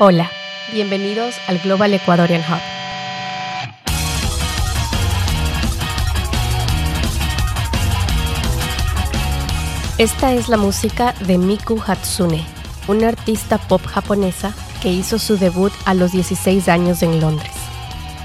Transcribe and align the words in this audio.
Hola, 0.00 0.28
bienvenidos 0.72 1.36
al 1.46 1.60
Global 1.60 1.94
Ecuadorian 1.94 2.40
Hub. 2.40 2.58
Esta 9.98 10.32
es 10.32 10.48
la 10.48 10.56
música 10.56 11.14
de 11.20 11.38
Miku 11.38 11.80
Hatsune, 11.86 12.44
una 12.88 13.06
artista 13.06 13.56
pop 13.56 13.86
japonesa 13.86 14.52
que 14.82 14.90
hizo 14.90 15.20
su 15.20 15.36
debut 15.36 15.72
a 15.84 15.94
los 15.94 16.10
16 16.10 16.68
años 16.68 17.04
en 17.04 17.20
Londres. 17.20 17.52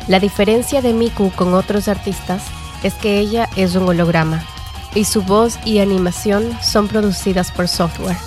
La 0.08 0.20
diferencia 0.20 0.82
de 0.82 0.94
Miku 0.94 1.30
con 1.36 1.54
otros 1.54 1.88
artistas 1.88 2.42
es 2.82 2.96
que 2.96 3.20
ella 3.20 3.48
es 3.56 3.76
un 3.76 3.88
holograma 3.88 4.44
y 4.96 5.06
su 5.06 5.22
voz 5.22 5.60
y 5.66 5.78
animación 5.78 6.58
son 6.64 6.88
producidas 6.88 7.52
por 7.52 7.68
software. 7.68 8.18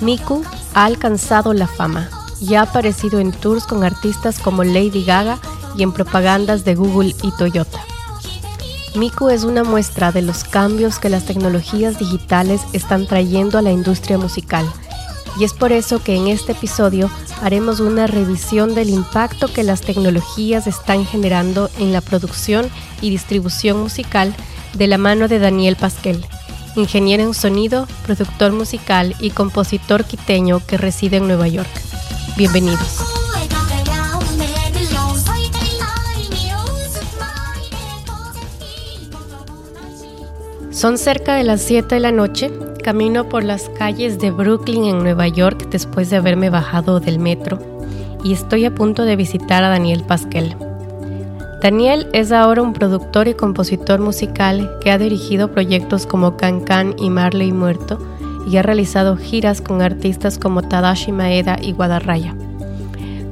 Miku 0.00 0.44
ha 0.74 0.84
alcanzado 0.84 1.52
la 1.52 1.66
fama 1.66 2.08
y 2.40 2.54
ha 2.54 2.62
aparecido 2.62 3.20
en 3.20 3.32
tours 3.32 3.66
con 3.66 3.84
artistas 3.84 4.38
como 4.38 4.64
Lady 4.64 5.04
Gaga 5.04 5.38
y 5.76 5.82
en 5.82 5.92
propagandas 5.92 6.64
de 6.64 6.74
Google 6.74 7.14
y 7.22 7.30
Toyota. 7.32 7.80
Miku 8.94 9.28
es 9.28 9.44
una 9.44 9.64
muestra 9.64 10.12
de 10.12 10.22
los 10.22 10.44
cambios 10.44 10.98
que 10.98 11.08
las 11.08 11.24
tecnologías 11.24 11.98
digitales 11.98 12.62
están 12.72 13.06
trayendo 13.06 13.58
a 13.58 13.62
la 13.62 13.70
industria 13.70 14.18
musical 14.18 14.66
y 15.38 15.44
es 15.44 15.52
por 15.52 15.72
eso 15.72 16.02
que 16.02 16.16
en 16.16 16.26
este 16.26 16.52
episodio 16.52 17.10
haremos 17.42 17.80
una 17.80 18.06
revisión 18.06 18.74
del 18.74 18.90
impacto 18.90 19.52
que 19.52 19.62
las 19.62 19.82
tecnologías 19.82 20.66
están 20.66 21.06
generando 21.06 21.70
en 21.78 21.92
la 21.92 22.00
producción 22.00 22.68
y 23.00 23.10
distribución 23.10 23.80
musical 23.80 24.34
de 24.74 24.86
la 24.88 24.98
mano 24.98 25.28
de 25.28 25.38
Daniel 25.38 25.76
Pasquel, 25.76 26.24
ingeniero 26.74 27.22
en 27.22 27.34
sonido, 27.34 27.86
productor 28.04 28.52
musical 28.52 29.14
y 29.20 29.30
compositor 29.30 30.04
quiteño 30.04 30.60
que 30.66 30.76
reside 30.76 31.18
en 31.18 31.28
Nueva 31.28 31.46
York. 31.46 31.70
Bienvenidos. 32.38 33.02
Son 40.70 40.98
cerca 40.98 41.34
de 41.34 41.42
las 41.42 41.62
7 41.62 41.96
de 41.96 42.00
la 42.00 42.12
noche, 42.12 42.52
camino 42.84 43.28
por 43.28 43.42
las 43.42 43.68
calles 43.70 44.20
de 44.20 44.30
Brooklyn 44.30 44.84
en 44.84 44.98
Nueva 44.98 45.26
York 45.26 45.66
después 45.72 46.10
de 46.10 46.18
haberme 46.18 46.48
bajado 46.48 47.00
del 47.00 47.18
metro 47.18 47.58
y 48.22 48.34
estoy 48.34 48.66
a 48.66 48.72
punto 48.72 49.04
de 49.04 49.16
visitar 49.16 49.64
a 49.64 49.70
Daniel 49.70 50.04
Pasquel. 50.04 50.54
Daniel 51.60 52.08
es 52.12 52.30
ahora 52.30 52.62
un 52.62 52.72
productor 52.72 53.26
y 53.26 53.34
compositor 53.34 53.98
musical 53.98 54.78
que 54.80 54.92
ha 54.92 54.98
dirigido 54.98 55.50
proyectos 55.50 56.06
como 56.06 56.36
Can 56.36 56.60
Can 56.60 56.94
y 56.98 57.10
Marley 57.10 57.50
Muerto 57.50 57.98
y 58.48 58.56
ha 58.56 58.62
realizado 58.62 59.16
giras 59.16 59.60
con 59.60 59.82
artistas 59.82 60.38
como 60.38 60.62
Tadashi 60.62 61.12
Maeda 61.12 61.58
y 61.60 61.72
Guadarraya. 61.72 62.34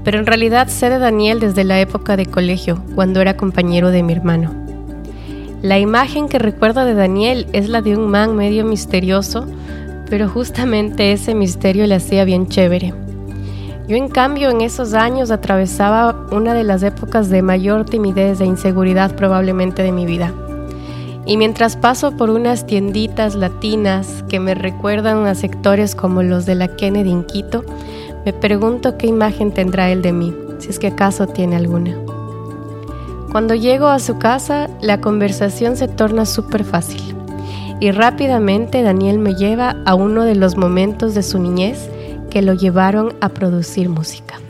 Pero 0.05 0.19
en 0.19 0.27
realidad 0.27 0.69
sé 0.69 0.91
de 0.91 0.99
Daniel 0.99 1.41
desde 1.41 1.65
la 1.65 1.81
época 1.81 2.17
de 2.17 2.27
colegio, 2.27 2.83
cuando 2.95 3.21
era 3.21 3.37
compañero 3.37 3.91
de 3.91 4.03
mi 4.03 4.13
hermano. 4.13 4.53
La 5.63 5.79
imagen 5.79 6.29
que 6.29 6.39
recuerdo 6.39 6.85
de 6.85 6.95
Daniel 6.95 7.47
es 7.53 7.69
la 7.69 7.81
de 7.81 7.97
un 7.97 8.11
man 8.11 8.37
medio 8.37 8.65
misterioso, 8.65 9.47
pero 10.09 10.29
justamente 10.29 11.13
ese 11.13 11.35
misterio 11.35 11.87
le 11.87 11.95
hacía 11.95 12.25
bien 12.25 12.47
chévere. 12.47 12.93
Yo 13.89 13.97
en 13.97 14.09
cambio 14.09 14.51
en 14.51 14.61
esos 14.61 14.95
años 14.95 15.31
atravesaba 15.31 16.27
una 16.31 16.55
de 16.55 16.65
las 16.65 16.83
épocas 16.83 17.31
de 17.31 17.43
mayor 17.43 17.85
timidez 17.85 18.41
e 18.41 18.45
inseguridad 18.45 19.15
probablemente 19.17 19.83
de 19.83 19.93
mi 19.93 20.07
vida. 20.07 20.35
Y 21.27 21.37
mientras 21.37 21.77
paso 21.77 22.17
por 22.17 22.31
unas 22.31 22.67
tienditas 22.67 23.35
latinas 23.35 24.25
que 24.29 24.39
me 24.39 24.55
recuerdan 24.55 25.27
a 25.27 25.35
sectores 25.35 25.97
como 25.97 26.23
los 26.23 26.47
de 26.47 26.55
la 26.55 26.69
Kennedy 26.77 27.11
en 27.11 27.25
Quito, 27.25 27.65
me 28.25 28.33
pregunto 28.33 28.97
qué 28.97 29.09
imagen 29.09 29.53
tendrá 29.53 29.91
él 29.91 30.03
de 30.03 30.13
mí, 30.13 30.33
si 30.59 30.71
es 30.71 30.79
que 30.79 30.87
acaso 30.89 31.27
tiene 31.27 31.57
alguna. 31.57 31.97
Cuando 33.33 33.55
llego 33.55 33.89
a 33.89 33.99
su 33.99 34.19
casa, 34.19 34.71
la 34.81 35.01
conversación 35.01 35.77
se 35.77 35.89
torna 35.89 36.27
súper 36.27 36.65
fácil 36.65 37.17
y 37.81 37.91
rápidamente 37.91 38.83
Daniel 38.83 39.19
me 39.19 39.35
lleva 39.35 39.77
a 39.85 39.95
uno 39.95 40.25
de 40.25 40.35
los 40.35 40.57
momentos 40.57 41.15
de 41.15 41.23
su 41.23 41.39
niñez 41.39 41.91
que 42.31 42.41
lo 42.41 42.55
llevaron 42.55 43.15
a 43.21 43.29
producir 43.29 43.89
música. 43.89 44.41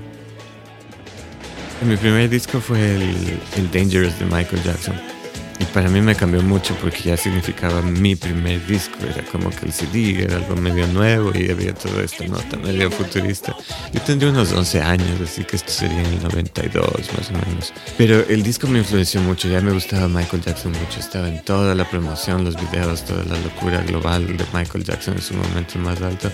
Mi 1.87 1.97
primer 1.97 2.29
disco 2.29 2.61
fue 2.61 2.97
el, 2.97 3.41
el 3.57 3.71
Dangerous 3.71 4.19
de 4.19 4.25
Michael 4.27 4.63
Jackson. 4.63 5.16
Y 5.59 5.65
para 5.65 5.89
mí 5.89 6.01
me 6.01 6.15
cambió 6.15 6.43
mucho 6.43 6.75
porque 6.83 7.03
ya 7.05 7.17
significaba 7.17 7.81
mi 7.81 8.15
primer 8.15 8.65
disco. 8.67 8.99
Era 9.03 9.25
como 9.31 9.51
que 9.51 9.67
el 9.67 9.73
CD 9.73 10.23
era 10.25 10.37
algo 10.37 10.55
medio 10.57 10.87
nuevo 10.89 11.33
y 11.35 11.51
había 11.51 11.73
toda 11.73 12.03
esta 12.03 12.27
nota 12.27 12.57
medio 12.59 12.91
futurista. 12.91 13.57
Yo 13.93 14.01
tendría 14.03 14.31
unos 14.31 14.53
11 14.53 14.81
años, 14.83 15.21
así 15.23 15.45
que 15.45 15.57
esto 15.57 15.71
sería 15.73 16.01
en 16.01 16.13
el 16.15 16.23
92 16.23 16.87
más 17.17 17.31
o 17.31 17.49
menos. 17.49 17.73
Pero 17.97 18.21
el 18.29 18.43
disco 18.43 18.67
me 18.67 18.81
influenció 18.81 19.21
mucho. 19.23 19.49
Ya 19.49 19.61
me 19.63 19.73
gustaba 19.73 20.09
Michael 20.09 20.43
Jackson 20.43 20.73
mucho. 20.73 21.01
Estaba 21.01 21.29
en 21.29 21.43
toda 21.43 21.75
la 21.75 21.89
promoción, 21.89 22.45
los 22.45 22.57
videos, 22.57 23.05
toda 23.05 23.25
la 23.25 23.39
locura 23.41 23.83
global 23.83 24.37
de 24.37 24.45
Michael 24.53 24.85
Jackson 24.85 25.15
en 25.15 25.23
su 25.23 25.35
momento 25.35 25.79
más 25.79 26.03
alto. 26.03 26.31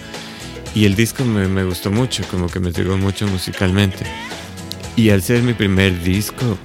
Y 0.75 0.85
el 0.87 0.97
disco 0.97 1.25
me, 1.25 1.47
me 1.49 1.65
gustó 1.65 1.91
mucho, 1.91 2.25
como 2.31 2.49
que 2.49 2.59
me 2.59 2.73
llegó 2.73 2.97
mucho 2.97 3.27
musicalmente. 3.29 4.05
Y 4.97 5.11
al 5.11 5.23
ser 5.23 5.43
mi 5.43 5.55
primer 5.55 6.03
disco, 6.03 6.59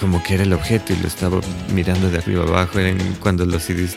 como 0.00 0.22
que 0.22 0.34
era 0.34 0.42
el 0.42 0.52
objeto 0.52 0.92
y 0.92 0.96
lo 0.96 1.08
estaba 1.08 1.40
mirando 1.72 2.10
de 2.10 2.18
arriba 2.18 2.44
abajo. 2.44 2.78
Cuando 3.20 3.44
lo 3.46 3.58
CDs 3.58 3.96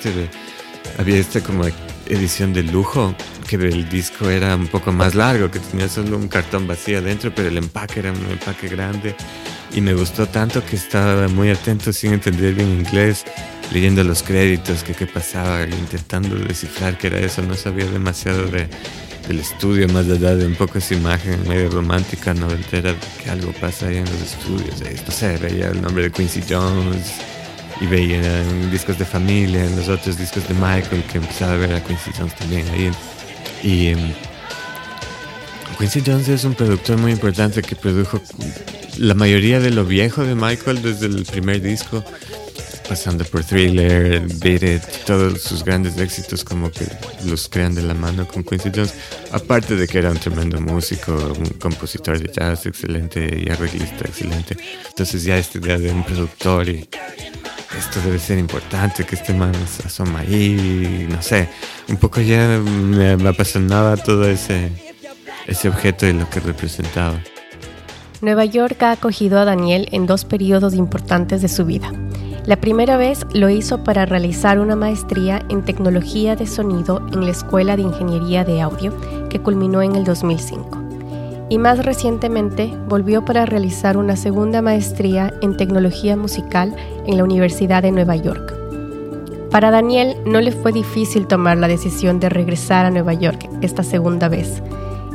había 0.97 1.17
esta 1.17 1.41
como 1.41 1.65
edición 2.07 2.53
de 2.53 2.63
lujo, 2.63 3.15
que 3.47 3.55
el 3.55 3.87
disco 3.89 4.29
era 4.29 4.55
un 4.55 4.67
poco 4.67 4.91
más 4.91 5.15
largo, 5.15 5.49
que 5.49 5.59
tenía 5.59 5.87
solo 5.87 6.17
un 6.17 6.27
cartón 6.27 6.67
vacío 6.67 6.99
adentro, 6.99 7.31
pero 7.33 7.47
el 7.47 7.57
empaque 7.57 7.99
era 7.99 8.11
un 8.11 8.25
empaque 8.31 8.67
grande. 8.67 9.15
Y 9.73 9.81
me 9.81 9.93
gustó 9.93 10.27
tanto 10.27 10.65
que 10.65 10.75
estaba 10.75 11.27
muy 11.27 11.49
atento 11.49 11.91
sin 11.91 12.13
entender 12.13 12.53
bien 12.53 12.69
inglés, 12.69 13.25
leyendo 13.71 14.03
los 14.03 14.23
créditos, 14.23 14.83
que 14.83 14.93
qué 14.93 15.05
pasaba, 15.05 15.63
intentando 15.63 16.35
descifrar 16.35 16.97
qué 16.97 17.07
era 17.07 17.19
eso. 17.19 17.41
No 17.41 17.55
sabía 17.55 17.85
demasiado 17.85 18.47
de, 18.47 18.69
del 19.27 19.39
estudio, 19.39 19.87
más 19.89 20.07
allá 20.09 20.35
de 20.35 20.45
un 20.45 20.55
poco 20.55 20.77
esa 20.77 20.93
imagen 20.93 21.47
medio 21.47 21.69
romántica, 21.69 22.33
noventera, 22.33 22.95
que 23.21 23.29
algo 23.29 23.51
pasa 23.53 23.87
ahí 23.87 23.97
en 23.97 24.05
los 24.05 24.21
estudios. 24.21 24.81
Eh, 24.81 24.95
no 25.05 25.11
sé, 25.11 25.37
veía 25.37 25.67
el 25.67 25.81
nombre 25.81 26.03
de 26.03 26.11
Quincy 26.11 26.43
Jones 26.49 27.13
y 27.81 27.85
veía 27.87 28.41
en 28.41 28.71
discos 28.71 28.97
de 28.97 29.05
familia, 29.05 29.65
en 29.65 29.75
los 29.75 29.89
otros 29.89 30.17
discos 30.17 30.47
de 30.47 30.53
Michael, 30.53 31.03
que 31.11 31.17
empezaba 31.17 31.53
a 31.53 31.57
ver 31.57 31.73
a 31.73 31.83
Quincy 31.83 32.11
Jones 32.17 32.35
también 32.35 32.67
ahí. 32.69 32.91
Y 33.63 33.93
um, 33.93 34.13
Quincy 35.77 36.01
Jones 36.05 36.29
es 36.29 36.43
un 36.43 36.55
productor 36.55 36.97
muy 36.97 37.11
importante 37.11 37.61
que 37.61 37.75
produjo 37.75 38.21
la 38.97 39.13
mayoría 39.13 39.59
de 39.59 39.71
lo 39.71 39.85
viejo 39.85 40.23
de 40.23 40.35
Michael 40.35 40.81
desde 40.81 41.07
el 41.07 41.25
primer 41.25 41.61
disco 41.61 42.03
pasando 42.87 43.23
por 43.25 43.43
Thriller, 43.43 44.21
Beat 44.39 44.63
It, 44.63 44.81
todos 45.05 45.41
sus 45.41 45.63
grandes 45.63 45.97
éxitos 45.97 46.43
como 46.43 46.71
que 46.71 46.85
los 47.25 47.47
crean 47.49 47.75
de 47.75 47.81
la 47.81 47.93
mano 47.93 48.27
con 48.27 48.43
Quincy 48.43 48.71
Jones. 48.73 48.93
Aparte 49.31 49.75
de 49.75 49.87
que 49.87 49.99
era 49.99 50.11
un 50.11 50.17
tremendo 50.17 50.59
músico, 50.61 51.13
un 51.37 51.45
compositor 51.59 52.19
de 52.19 52.31
jazz 52.31 52.65
excelente 52.65 53.43
y 53.45 53.51
arreglista 53.51 54.05
excelente. 54.05 54.57
Entonces 54.87 55.23
ya 55.23 55.37
esta 55.37 55.57
idea 55.57 55.77
de 55.77 55.91
un 55.91 56.03
productor 56.03 56.69
y 56.69 56.87
esto 57.77 58.01
debe 58.03 58.19
ser 58.19 58.39
importante, 58.39 59.05
que 59.05 59.15
este 59.15 59.33
man 59.33 59.53
se 59.67 59.87
asoma 59.87 60.19
ahí, 60.19 61.07
no 61.09 61.21
sé. 61.21 61.49
Un 61.87 61.97
poco 61.97 62.21
ya 62.21 62.59
me, 62.59 63.17
me 63.17 63.29
apasionaba 63.29 63.97
todo 63.97 64.27
ese, 64.27 64.71
ese 65.45 65.69
objeto 65.69 66.07
y 66.07 66.13
lo 66.13 66.29
que 66.29 66.39
representaba. 66.39 67.21
Nueva 68.21 68.45
York 68.45 68.81
ha 68.81 68.93
acogido 68.93 69.37
a 69.39 69.45
Daniel 69.45 69.87
en 69.91 70.07
dos 70.07 70.25
periodos 70.25 70.73
importantes 70.73 71.41
de 71.41 71.49
su 71.49 71.65
vida. 71.65 71.91
La 72.47 72.55
primera 72.55 72.95
vez 72.95 73.25
lo 73.33 73.49
hizo 73.49 73.83
para 73.83 74.05
realizar 74.05 74.57
una 74.57 74.77
maestría 74.77 75.43
en 75.49 75.65
tecnología 75.65 76.37
de 76.37 76.47
sonido 76.47 77.05
en 77.11 77.25
la 77.25 77.31
Escuela 77.31 77.75
de 77.75 77.81
Ingeniería 77.81 78.45
de 78.45 78.61
Audio, 78.61 78.93
que 79.29 79.41
culminó 79.41 79.81
en 79.81 79.97
el 79.97 80.05
2005. 80.05 80.81
Y 81.49 81.57
más 81.57 81.85
recientemente 81.85 82.73
volvió 82.87 83.25
para 83.25 83.45
realizar 83.45 83.97
una 83.97 84.15
segunda 84.15 84.61
maestría 84.61 85.33
en 85.41 85.57
tecnología 85.57 86.15
musical 86.15 86.73
en 87.05 87.17
la 87.17 87.25
Universidad 87.25 87.83
de 87.83 87.91
Nueva 87.91 88.15
York. 88.15 88.53
Para 89.51 89.69
Daniel 89.69 90.15
no 90.25 90.39
le 90.39 90.53
fue 90.53 90.71
difícil 90.71 91.27
tomar 91.27 91.57
la 91.57 91.67
decisión 91.67 92.21
de 92.21 92.29
regresar 92.29 92.85
a 92.85 92.91
Nueva 92.91 93.13
York 93.13 93.49
esta 93.61 93.83
segunda 93.83 94.29
vez, 94.29 94.63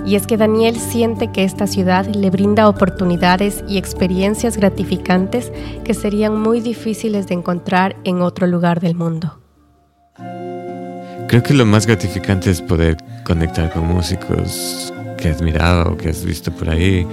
y 0.04 0.16
es 0.16 0.26
que 0.26 0.36
Daniel 0.36 0.76
siente 0.76 1.30
que 1.30 1.44
esta 1.44 1.66
ciudad 1.66 2.06
le 2.06 2.30
brinda 2.30 2.68
oportunidades 2.68 3.62
y 3.68 3.78
experiencias 3.78 4.56
gratificantes 4.56 5.52
que 5.84 5.94
serían 5.94 6.40
muy 6.40 6.60
difíciles 6.60 7.28
de 7.28 7.34
encontrar 7.34 7.96
en 8.04 8.20
otro 8.20 8.46
lugar 8.46 8.80
del 8.80 8.94
mundo. 8.94 9.38
Creo 11.28 11.42
que 11.42 11.54
lo 11.54 11.64
más 11.64 11.86
gratificante 11.86 12.50
es 12.50 12.60
poder 12.60 12.96
conectar 13.24 13.72
con 13.72 13.86
músicos 13.86 14.92
que 15.16 15.30
has 15.30 15.40
mirado 15.40 15.92
o 15.92 15.96
que 15.96 16.10
has 16.10 16.24
visto 16.24 16.52
por 16.52 16.68
ahí. 16.68 17.06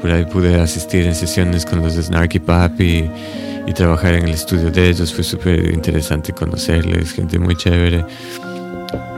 Por 0.00 0.10
ahí 0.10 0.24
pude 0.26 0.60
asistir 0.60 1.06
en 1.06 1.14
sesiones 1.14 1.66
con 1.66 1.82
los 1.82 1.96
de 1.96 2.02
Snarky 2.02 2.38
Papi 2.38 3.10
y 3.66 3.72
trabajar 3.72 4.14
en 4.14 4.24
el 4.24 4.34
estudio 4.34 4.70
de 4.70 4.90
ellos. 4.90 5.12
Fue 5.12 5.24
súper 5.24 5.72
interesante 5.72 6.32
conocerles, 6.32 7.10
gente 7.12 7.38
muy 7.38 7.56
chévere 7.56 8.04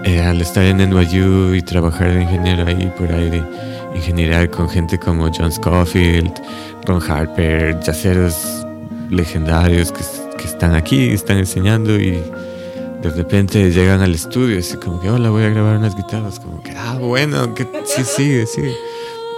eh, 0.04 0.20
al 0.20 0.40
estar 0.40 0.64
en 0.64 0.78
NYU 0.78 1.54
y 1.54 1.62
trabajar 1.62 2.12
de 2.12 2.22
ingeniero 2.22 2.66
ahí 2.66 2.92
por 2.96 3.12
ahí, 3.12 3.30
de 3.30 3.42
ingeniería 3.94 4.50
con 4.50 4.68
gente 4.68 4.98
como 4.98 5.30
John 5.32 5.52
Scofield, 5.52 6.32
Ron 6.86 7.02
Harper, 7.02 7.78
yaceros 7.80 8.66
legendarios 9.10 9.92
que, 9.92 10.00
están 10.44 10.74
aquí, 10.74 11.10
están 11.10 11.38
enseñando 11.38 11.98
y 11.98 12.22
de 13.02 13.10
repente 13.10 13.70
llegan 13.70 14.00
al 14.00 14.14
estudio 14.14 14.58
así 14.58 14.76
como 14.76 15.00
que, 15.00 15.10
hola, 15.10 15.30
voy 15.30 15.44
a 15.44 15.50
grabar 15.50 15.76
unas 15.76 15.94
guitarras, 15.94 16.40
como 16.40 16.62
que, 16.62 16.72
ah, 16.72 16.96
bueno, 16.98 17.54
que 17.54 17.66
sí, 17.84 18.04
sigue, 18.04 18.46
sigue. 18.46 18.74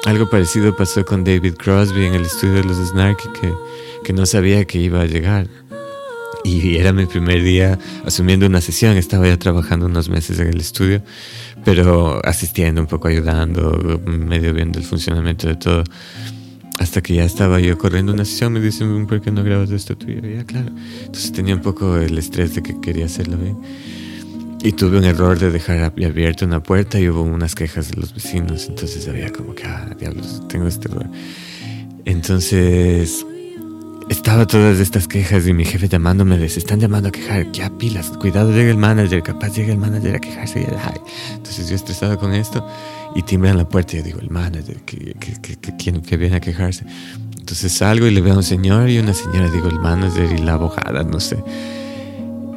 Algo 0.04 0.28
parecido 0.28 0.74
pasó 0.74 1.04
con 1.04 1.22
David 1.24 1.54
Crosby 1.56 2.06
en 2.06 2.14
el 2.14 2.22
estudio 2.22 2.54
de 2.54 2.64
los 2.64 2.76
Snarky, 2.76 3.28
que, 3.40 3.52
que 4.04 4.12
no 4.12 4.26
sabía 4.26 4.64
que 4.64 4.78
iba 4.78 5.02
a 5.02 5.06
llegar. 5.06 5.46
Y 6.44 6.76
era 6.76 6.92
mi 6.92 7.06
primer 7.06 7.42
día 7.42 7.78
asumiendo 8.04 8.46
una 8.46 8.60
sesión, 8.60 8.96
estaba 8.96 9.28
ya 9.28 9.38
trabajando 9.38 9.86
unos 9.86 10.08
meses 10.08 10.38
en 10.40 10.48
el 10.48 10.60
estudio, 10.60 11.02
pero 11.64 12.20
asistiendo 12.24 12.80
un 12.80 12.88
poco, 12.88 13.08
ayudando, 13.08 14.00
medio 14.06 14.52
viendo 14.52 14.78
el 14.78 14.84
funcionamiento 14.84 15.46
de 15.46 15.54
todo. 15.54 15.84
Hasta 16.78 17.00
que 17.00 17.14
ya 17.14 17.24
estaba 17.24 17.60
yo 17.60 17.78
corriendo 17.78 18.12
una 18.12 18.24
sesión, 18.24 18.54
me 18.54 18.60
dicen, 18.60 19.06
¿por 19.06 19.20
qué 19.20 19.30
no 19.30 19.44
grabas 19.44 19.70
esto 19.70 19.96
tuyo? 19.96 20.26
Y 20.26 20.34
ya, 20.34 20.44
claro. 20.44 20.70
Entonces 21.04 21.30
tenía 21.30 21.54
un 21.54 21.62
poco 21.62 21.96
el 21.96 22.18
estrés 22.18 22.54
de 22.54 22.62
que 22.62 22.80
quería 22.80 23.06
hacerlo 23.06 23.36
bien. 23.36 23.56
Y 24.64 24.72
tuve 24.72 24.98
un 24.98 25.04
error 25.04 25.38
de 25.38 25.50
dejar 25.50 25.78
abierta 25.80 26.44
una 26.44 26.62
puerta 26.62 26.98
y 26.98 27.08
hubo 27.08 27.22
unas 27.22 27.54
quejas 27.54 27.90
de 27.90 28.00
los 28.00 28.14
vecinos. 28.14 28.66
Entonces 28.68 29.06
había 29.06 29.30
como 29.32 29.54
que, 29.54 29.64
ah, 29.64 29.94
diablos, 29.98 30.42
tengo 30.48 30.66
este 30.66 30.88
error. 30.88 31.06
Entonces 32.04 33.24
estaba 34.22 34.46
todas 34.46 34.78
estas 34.78 35.08
quejas 35.08 35.48
y 35.48 35.52
mi 35.52 35.64
jefe 35.64 35.88
llamándome, 35.88 36.38
les 36.38 36.56
están 36.56 36.78
llamando 36.78 37.08
a 37.08 37.10
quejar, 37.10 37.50
ya 37.50 37.68
pilas, 37.76 38.08
cuidado, 38.20 38.52
llega 38.52 38.70
el 38.70 38.76
manager, 38.76 39.20
capaz 39.20 39.48
llega 39.48 39.72
el 39.72 39.78
manager 39.78 40.14
a 40.14 40.20
quejarse. 40.20 40.60
Y, 40.60 41.34
Entonces 41.34 41.68
yo 41.68 41.74
estresado 41.74 42.16
con 42.20 42.32
esto 42.32 42.64
y 43.16 43.22
timbran 43.24 43.56
la 43.56 43.68
puerta 43.68 43.96
y 43.96 43.98
yo 43.98 44.04
digo, 44.04 44.20
el 44.20 44.30
manager, 44.30 44.76
que, 44.86 45.16
que, 45.18 45.56
que, 45.56 46.00
que, 46.00 46.16
viene 46.16 46.36
a 46.36 46.40
quejarse. 46.40 46.84
Entonces 47.36 47.72
salgo 47.72 48.06
y 48.06 48.12
le 48.12 48.20
veo 48.20 48.34
a 48.34 48.36
un 48.36 48.44
señor 48.44 48.88
y 48.90 49.00
una 49.00 49.12
señora, 49.12 49.50
digo, 49.50 49.68
el 49.68 49.80
manager 49.80 50.30
y 50.30 50.38
la 50.38 50.52
abogada, 50.52 51.02
no 51.02 51.18
sé. 51.18 51.42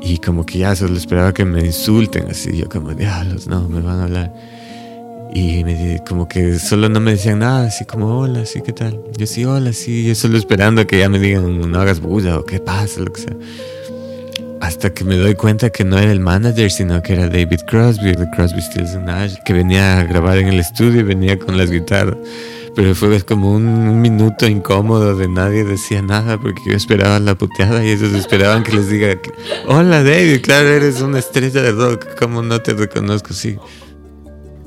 Y 0.03 0.19
como 0.19 0.45
que 0.45 0.59
ya 0.59 0.75
solo 0.75 0.95
esperaba 0.95 1.33
que 1.33 1.45
me 1.45 1.65
insulten, 1.65 2.29
así, 2.29 2.55
yo 2.55 2.69
como, 2.69 2.93
diablos, 2.93 3.47
no, 3.47 3.67
me 3.67 3.81
van 3.81 4.01
a 4.01 4.03
hablar. 4.03 4.33
Y 5.33 5.63
me, 5.63 6.01
como 6.07 6.27
que 6.27 6.59
solo 6.59 6.87
no 6.87 6.99
me 6.99 7.11
decían 7.11 7.39
nada, 7.39 7.67
así 7.67 7.85
como, 7.85 8.19
hola, 8.19 8.45
sí, 8.45 8.61
¿qué 8.61 8.71
tal? 8.71 9.01
Yo 9.17 9.25
sí, 9.25 9.43
hola, 9.43 9.73
sí, 9.73 10.05
yo 10.07 10.15
solo 10.15 10.37
esperando 10.37 10.85
que 10.87 10.99
ya 10.99 11.09
me 11.09 11.19
digan, 11.19 11.69
no 11.69 11.79
hagas 11.79 11.99
bulla 11.99 12.39
o 12.39 12.45
qué 12.45 12.59
pasa, 12.59 13.01
lo 13.01 13.11
que 13.11 13.21
sea. 13.21 13.35
Hasta 14.61 14.93
que 14.93 15.03
me 15.03 15.17
doy 15.17 15.35
cuenta 15.35 15.69
que 15.69 15.83
no 15.83 15.97
era 15.97 16.11
el 16.11 16.21
manager, 16.21 16.71
sino 16.71 17.01
que 17.01 17.13
era 17.13 17.27
David 17.27 17.59
Crosby, 17.67 18.13
de 18.13 18.29
Crosby, 18.31 18.61
Stills 18.61 18.95
Nash, 18.95 19.35
que 19.45 19.53
venía 19.53 19.99
a 19.99 20.03
grabar 20.03 20.37
en 20.37 20.47
el 20.47 20.59
estudio 20.59 21.01
y 21.01 21.03
venía 21.03 21.37
con 21.37 21.57
las 21.57 21.69
guitarras. 21.69 22.17
Pero 22.75 22.93
fue 22.93 23.21
como 23.21 23.51
un, 23.53 24.01
minuto 24.01 24.45
incómodo 24.47 25.15
de 25.15 25.29
nadie 25.29 25.63
decía 25.63 26.01
nada 26.01 26.37
porque 26.37 26.61
yo 26.67 26.75
esperaba 26.75 27.19
la 27.19 27.35
puteada 27.35 27.85
y 27.85 27.91
ellos 27.91 28.13
esperaban 28.13 28.63
que 28.63 28.73
les 28.73 28.89
diga, 28.89 29.17
hola 29.67 30.03
David, 30.03 30.41
claro, 30.41 30.67
eres 30.67 31.01
una 31.01 31.19
estrella 31.19 31.61
de 31.61 31.71
rock, 31.71 32.05
¿cómo 32.19 32.41
no 32.41 32.61
te 32.61 32.73
reconozco? 32.73 33.33
Sí. 33.33 33.57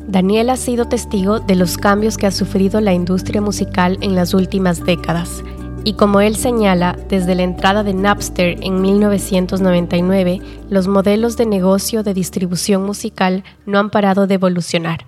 Daniel 0.08 0.50
ha 0.50 0.56
sido 0.56 0.88
testigo 0.88 1.38
de 1.38 1.54
los 1.54 1.76
cambios 1.76 2.16
que 2.16 2.26
ha 2.26 2.30
sufrido 2.32 2.80
la 2.80 2.92
industria 2.92 3.40
musical 3.40 3.98
en 4.00 4.14
las 4.14 4.34
últimas 4.34 4.84
décadas 4.84 5.44
y 5.88 5.94
como 5.94 6.20
él 6.20 6.36
señala, 6.36 6.98
desde 7.08 7.34
la 7.34 7.44
entrada 7.44 7.82
de 7.82 7.94
Napster 7.94 8.58
en 8.62 8.82
1999, 8.82 10.40
los 10.68 10.86
modelos 10.86 11.36
de 11.36 11.46
negocio 11.46 12.02
de 12.02 12.12
distribución 12.12 12.84
musical 12.84 13.42
no 13.64 13.78
han 13.78 13.88
parado 13.88 14.26
de 14.26 14.34
evolucionar. 14.34 15.06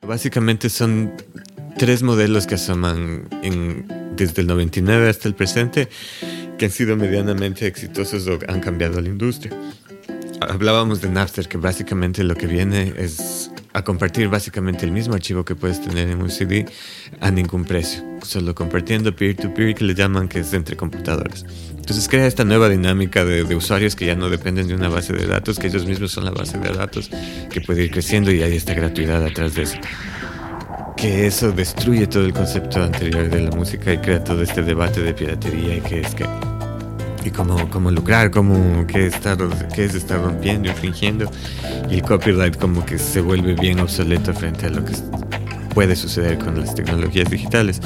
Básicamente 0.00 0.70
son 0.70 1.12
tres 1.76 2.02
modelos 2.02 2.46
que 2.46 2.54
asoman 2.54 3.28
desde 4.16 4.40
el 4.40 4.46
99 4.46 5.10
hasta 5.10 5.28
el 5.28 5.34
presente 5.34 5.88
que 6.56 6.64
han 6.64 6.70
sido 6.70 6.96
medianamente 6.96 7.66
exitosos 7.66 8.26
o 8.28 8.38
han 8.48 8.60
cambiado 8.60 9.00
la 9.02 9.08
industria. 9.08 9.52
Hablábamos 10.40 11.02
de 11.02 11.10
Napster, 11.10 11.48
que 11.48 11.58
básicamente 11.58 12.24
lo 12.24 12.34
que 12.34 12.46
viene 12.46 12.94
es 12.96 13.50
a 13.76 13.84
compartir 13.84 14.28
básicamente 14.28 14.86
el 14.86 14.90
mismo 14.90 15.12
archivo 15.12 15.44
que 15.44 15.54
puedes 15.54 15.82
tener 15.82 16.08
en 16.08 16.22
un 16.22 16.30
CD 16.30 16.64
a 17.20 17.30
ningún 17.30 17.66
precio, 17.66 18.02
solo 18.22 18.54
compartiendo 18.54 19.14
peer-to-peer 19.14 19.74
que 19.74 19.84
le 19.84 19.94
llaman 19.94 20.28
que 20.28 20.40
es 20.40 20.54
entre 20.54 20.78
computadoras. 20.78 21.44
Entonces 21.76 22.08
crea 22.08 22.26
esta 22.26 22.42
nueva 22.44 22.70
dinámica 22.70 23.26
de, 23.26 23.42
usuarios 23.54 23.94
que 23.94 24.06
ya 24.06 24.14
no 24.14 24.30
dependen 24.30 24.66
de 24.66 24.74
una 24.74 24.88
base 24.88 25.12
de 25.12 25.26
datos, 25.26 25.58
que 25.58 25.66
ellos 25.66 25.84
mismos 25.84 26.10
son 26.10 26.24
la 26.24 26.30
base 26.30 26.56
de 26.56 26.70
datos, 26.70 27.10
que 27.50 27.60
puede 27.60 27.84
ir 27.84 27.90
creciendo 27.90 28.32
y 28.32 28.42
hay 28.42 28.56
esta 28.56 28.72
gratuidad 28.72 29.22
atrás 29.22 29.54
de 29.54 29.64
eso. 29.64 29.76
Que 30.96 31.26
eso 31.26 31.52
destruye 31.52 32.06
todo 32.06 32.24
el 32.24 32.32
concepto 32.32 32.82
anterior 32.82 33.28
de 33.28 33.42
la 33.42 33.50
música 33.50 33.92
y 33.92 33.98
crea 33.98 34.24
todo 34.24 34.42
este 34.42 34.62
debate 34.62 35.02
de 35.02 35.12
piratería 35.12 35.76
y 35.76 35.80
que 35.82 36.00
es 36.00 36.14
que 36.14 36.24
y 37.26 37.30
cómo, 37.30 37.68
cómo 37.70 37.90
lucrar, 37.90 38.30
cómo 38.30 38.86
qué, 38.86 39.06
estar, 39.06 39.36
qué 39.74 39.84
es 39.84 39.94
estar 39.94 40.20
rompiendo, 40.20 40.68
infringiendo. 40.68 41.30
Y 41.90 41.94
el 41.94 42.02
copyright 42.02 42.56
como 42.56 42.84
que 42.86 42.98
se 42.98 43.20
vuelve 43.20 43.54
bien 43.54 43.80
obsoleto 43.80 44.32
frente 44.32 44.66
a 44.66 44.70
lo 44.70 44.84
que 44.84 44.92
puede 45.74 45.96
suceder 45.96 46.38
con 46.38 46.58
las 46.58 46.74
tecnologías 46.74 47.28
digitales. 47.30 47.80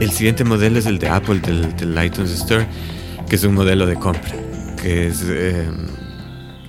El 0.00 0.10
siguiente 0.10 0.44
modelo 0.44 0.78
es 0.78 0.86
el 0.86 0.98
de 0.98 1.08
Apple, 1.08 1.40
del, 1.40 2.04
iTunes 2.04 2.32
Store, 2.32 2.66
que 3.28 3.36
es 3.36 3.44
un 3.44 3.54
modelo 3.54 3.86
de 3.86 3.94
compra, 3.94 4.34
que 4.82 5.06
es 5.06 5.24
eh, 5.26 5.68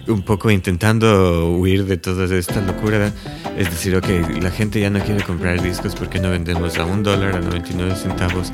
un 0.08 0.22
poco 0.22 0.52
intentando 0.52 1.52
huir 1.58 1.86
de 1.86 1.98
toda 1.98 2.34
esta 2.36 2.62
locura. 2.62 3.12
Es 3.58 3.70
decir, 3.72 3.96
ok, 3.96 4.08
la 4.42 4.52
gente 4.52 4.80
ya 4.80 4.90
no 4.90 5.00
quiere 5.00 5.24
comprar 5.24 5.62
discos 5.62 5.96
porque 5.96 6.20
no 6.20 6.30
vendemos 6.30 6.78
a 6.78 6.86
un 6.86 7.02
dólar, 7.02 7.36
a 7.36 7.40
99 7.40 7.96
centavos 7.96 8.52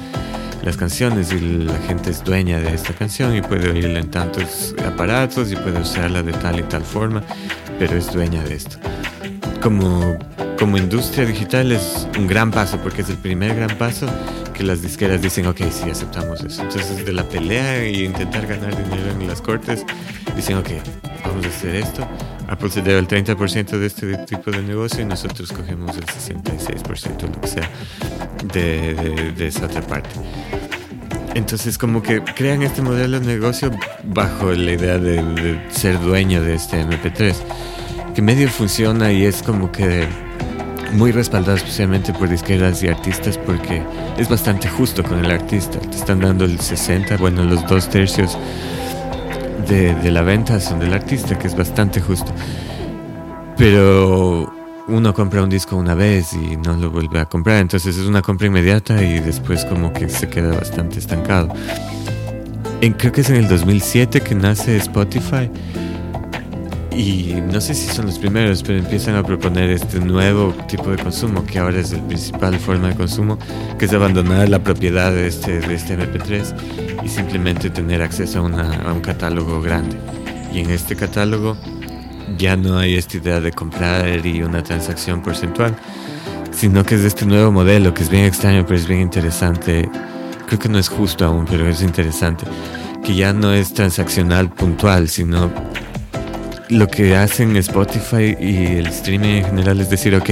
las 0.63 0.77
canciones 0.77 1.31
y 1.31 1.39
la 1.39 1.77
gente 1.79 2.11
es 2.11 2.23
dueña 2.23 2.59
de 2.59 2.73
esta 2.73 2.93
canción 2.93 3.35
y 3.35 3.41
puede 3.41 3.69
oírla 3.69 3.99
en 3.99 4.11
tantos 4.11 4.75
aparatos 4.85 5.51
y 5.51 5.55
puede 5.55 5.79
usarla 5.79 6.21
de 6.23 6.33
tal 6.33 6.59
y 6.59 6.63
tal 6.63 6.83
forma, 6.83 7.23
pero 7.79 7.97
es 7.97 8.11
dueña 8.11 8.43
de 8.43 8.55
esto. 8.55 8.77
Como, 9.61 10.17
como 10.57 10.77
industria 10.77 11.25
digital 11.25 11.71
es 11.71 12.07
un 12.17 12.27
gran 12.27 12.51
paso 12.51 12.77
porque 12.77 13.01
es 13.01 13.09
el 13.09 13.17
primer 13.17 13.55
gran 13.55 13.75
paso 13.77 14.07
que 14.53 14.63
las 14.63 14.81
disqueras 14.81 15.21
dicen, 15.21 15.47
ok, 15.47 15.61
sí, 15.71 15.89
aceptamos 15.89 16.41
eso. 16.43 16.61
Entonces 16.61 17.05
de 17.05 17.13
la 17.13 17.23
pelea 17.27 17.87
y 17.87 18.05
intentar 18.05 18.45
ganar 18.45 18.75
dinero 18.83 19.11
en 19.11 19.27
las 19.27 19.41
cortes, 19.41 19.83
dicen, 20.35 20.57
ok, 20.57 20.69
vamos 21.25 21.45
a 21.45 21.49
hacer 21.49 21.75
esto. 21.75 22.07
Apple 22.47 22.69
se 22.69 22.81
debe 22.81 22.99
el 22.99 23.07
30% 23.07 23.77
de 23.77 23.85
este 23.85 24.17
tipo 24.25 24.51
de 24.51 24.61
negocio 24.61 25.01
y 25.01 25.05
nosotros 25.05 25.51
cogemos 25.53 25.95
el 25.95 26.05
66%, 26.05 27.33
lo 27.33 27.41
que 27.41 27.47
sea, 27.47 27.69
de, 28.53 29.31
de 29.35 29.47
esa 29.47 29.65
otra 29.67 29.81
parte. 29.81 30.09
Entonces 31.33 31.77
como 31.77 32.01
que 32.01 32.21
crean 32.21 32.61
este 32.61 32.81
modelo 32.81 33.19
de 33.19 33.25
negocio 33.25 33.71
bajo 34.03 34.51
la 34.51 34.71
idea 34.71 34.97
de, 34.97 35.61
ser 35.69 35.99
dueño 35.99 36.41
de 36.41 36.55
este 36.55 36.83
MP3, 36.85 37.35
que 38.13 38.21
medio 38.21 38.49
funciona 38.49 39.11
y 39.11 39.25
es 39.25 39.41
como 39.41 39.71
que 39.71 40.07
muy 40.93 41.13
respaldado 41.13 41.55
especialmente 41.55 42.11
por 42.11 42.27
disqueras 42.27 42.83
y 42.83 42.89
artistas 42.89 43.37
porque 43.37 43.81
es 44.17 44.27
bastante 44.27 44.67
justo 44.67 45.03
con 45.03 45.23
el 45.23 45.31
artista. 45.31 45.79
Te 45.79 45.95
están 45.95 46.19
dando 46.19 46.43
el 46.43 46.59
60, 46.59 47.15
bueno, 47.17 47.45
los 47.45 47.65
dos 47.65 47.89
tercios 47.89 48.37
de, 49.69 49.95
de 49.95 50.11
la 50.11 50.23
venta 50.23 50.59
son 50.59 50.79
del 50.79 50.93
artista, 50.93 51.39
que 51.39 51.47
es 51.47 51.55
bastante 51.55 52.01
justo. 52.01 52.33
Pero 53.57 54.60
uno 54.87 55.13
compra 55.13 55.43
un 55.43 55.49
disco 55.49 55.75
una 55.75 55.95
vez 55.95 56.33
y 56.33 56.57
no 56.57 56.75
lo 56.75 56.89
vuelve 56.89 57.19
a 57.19 57.25
comprar, 57.25 57.57
entonces 57.57 57.97
es 57.97 58.05
una 58.05 58.21
compra 58.21 58.47
inmediata 58.47 59.01
y 59.03 59.19
después 59.19 59.65
como 59.65 59.93
que 59.93 60.09
se 60.09 60.27
queda 60.27 60.55
bastante 60.55 60.99
estancado. 60.99 61.53
En, 62.81 62.93
creo 62.93 63.11
que 63.11 63.21
es 63.21 63.29
en 63.29 63.37
el 63.37 63.47
2007 63.47 64.21
que 64.21 64.35
nace 64.35 64.77
Spotify 64.77 65.49
y 66.91 67.35
no 67.51 67.61
sé 67.61 67.73
si 67.73 67.87
son 67.87 68.07
los 68.07 68.19
primeros, 68.19 68.63
pero 68.63 68.79
empiezan 68.79 69.15
a 69.15 69.23
proponer 69.23 69.69
este 69.69 69.99
nuevo 69.99 70.53
tipo 70.67 70.89
de 70.89 70.97
consumo 71.01 71.45
que 71.45 71.59
ahora 71.59 71.79
es 71.79 71.93
el 71.93 72.01
principal 72.01 72.59
forma 72.59 72.89
de 72.89 72.95
consumo, 72.95 73.39
que 73.79 73.85
es 73.85 73.93
abandonar 73.93 74.49
la 74.49 74.59
propiedad 74.59 75.11
de 75.11 75.27
este, 75.27 75.61
de 75.61 75.73
este 75.73 75.97
MP3 75.97 77.03
y 77.03 77.07
simplemente 77.07 77.69
tener 77.69 78.01
acceso 78.01 78.45
a, 78.45 78.89
a 78.89 78.93
un 78.93 79.01
catálogo 79.01 79.61
grande. 79.61 79.95
Y 80.53 80.59
en 80.59 80.69
este 80.69 80.95
catálogo 80.95 81.55
ya 82.37 82.55
no 82.55 82.77
hay 82.77 82.95
esta 82.95 83.17
idea 83.17 83.39
de 83.39 83.51
comprar 83.51 84.25
y 84.25 84.41
una 84.43 84.63
transacción 84.63 85.21
porcentual, 85.21 85.75
sino 86.51 86.83
que 86.83 86.95
es 86.95 87.01
de 87.01 87.07
este 87.07 87.25
nuevo 87.25 87.51
modelo 87.51 87.93
que 87.93 88.03
es 88.03 88.09
bien 88.09 88.25
extraño, 88.25 88.65
pero 88.65 88.77
es 88.77 88.87
bien 88.87 89.01
interesante. 89.01 89.89
Creo 90.47 90.59
que 90.59 90.69
no 90.69 90.79
es 90.79 90.89
justo 90.89 91.25
aún, 91.25 91.45
pero 91.45 91.67
es 91.67 91.81
interesante. 91.81 92.45
Que 93.03 93.15
ya 93.15 93.33
no 93.33 93.53
es 93.53 93.73
transaccional 93.73 94.49
puntual, 94.49 95.09
sino 95.09 95.51
lo 96.69 96.87
que 96.87 97.15
hacen 97.15 97.57
Spotify 97.57 98.35
y 98.39 98.77
el 98.77 98.87
streaming 98.87 99.37
en 99.37 99.45
general 99.45 99.81
es 99.81 99.89
decir, 99.89 100.15
ok, 100.15 100.29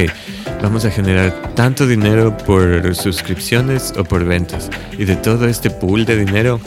vamos 0.62 0.86
a 0.86 0.91
generar 0.91 1.53
tanto 1.53 1.86
dinero 1.86 2.36
por 2.38 2.96
suscripciones 2.96 3.94
o 3.98 4.03
por 4.03 4.24
ventas. 4.24 4.70
Y 4.98 5.06
de 5.06 5.15
todo 5.15 5.48
este 5.48 5.70
pool 5.70 6.06
de 6.06 6.18
dinero, 6.18 6.60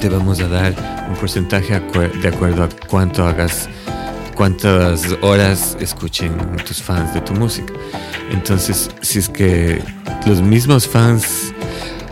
te 0.00 0.08
vamos 0.08 0.40
a 0.40 0.48
dar 0.48 0.74
un 1.08 1.16
porcentaje 1.16 1.80
de 2.22 2.28
acuerdo 2.28 2.64
a 2.64 2.68
cuánto 2.88 3.26
hagas 3.26 3.68
cuántas 4.36 5.16
horas 5.22 5.76
escuchen 5.80 6.32
tus 6.64 6.80
fans 6.80 7.12
de 7.14 7.20
tu 7.22 7.32
música. 7.34 7.72
Entonces, 8.30 8.90
si 9.00 9.18
es 9.18 9.28
que 9.28 9.82
los 10.26 10.42
mismos 10.42 10.86
fans, 10.86 11.52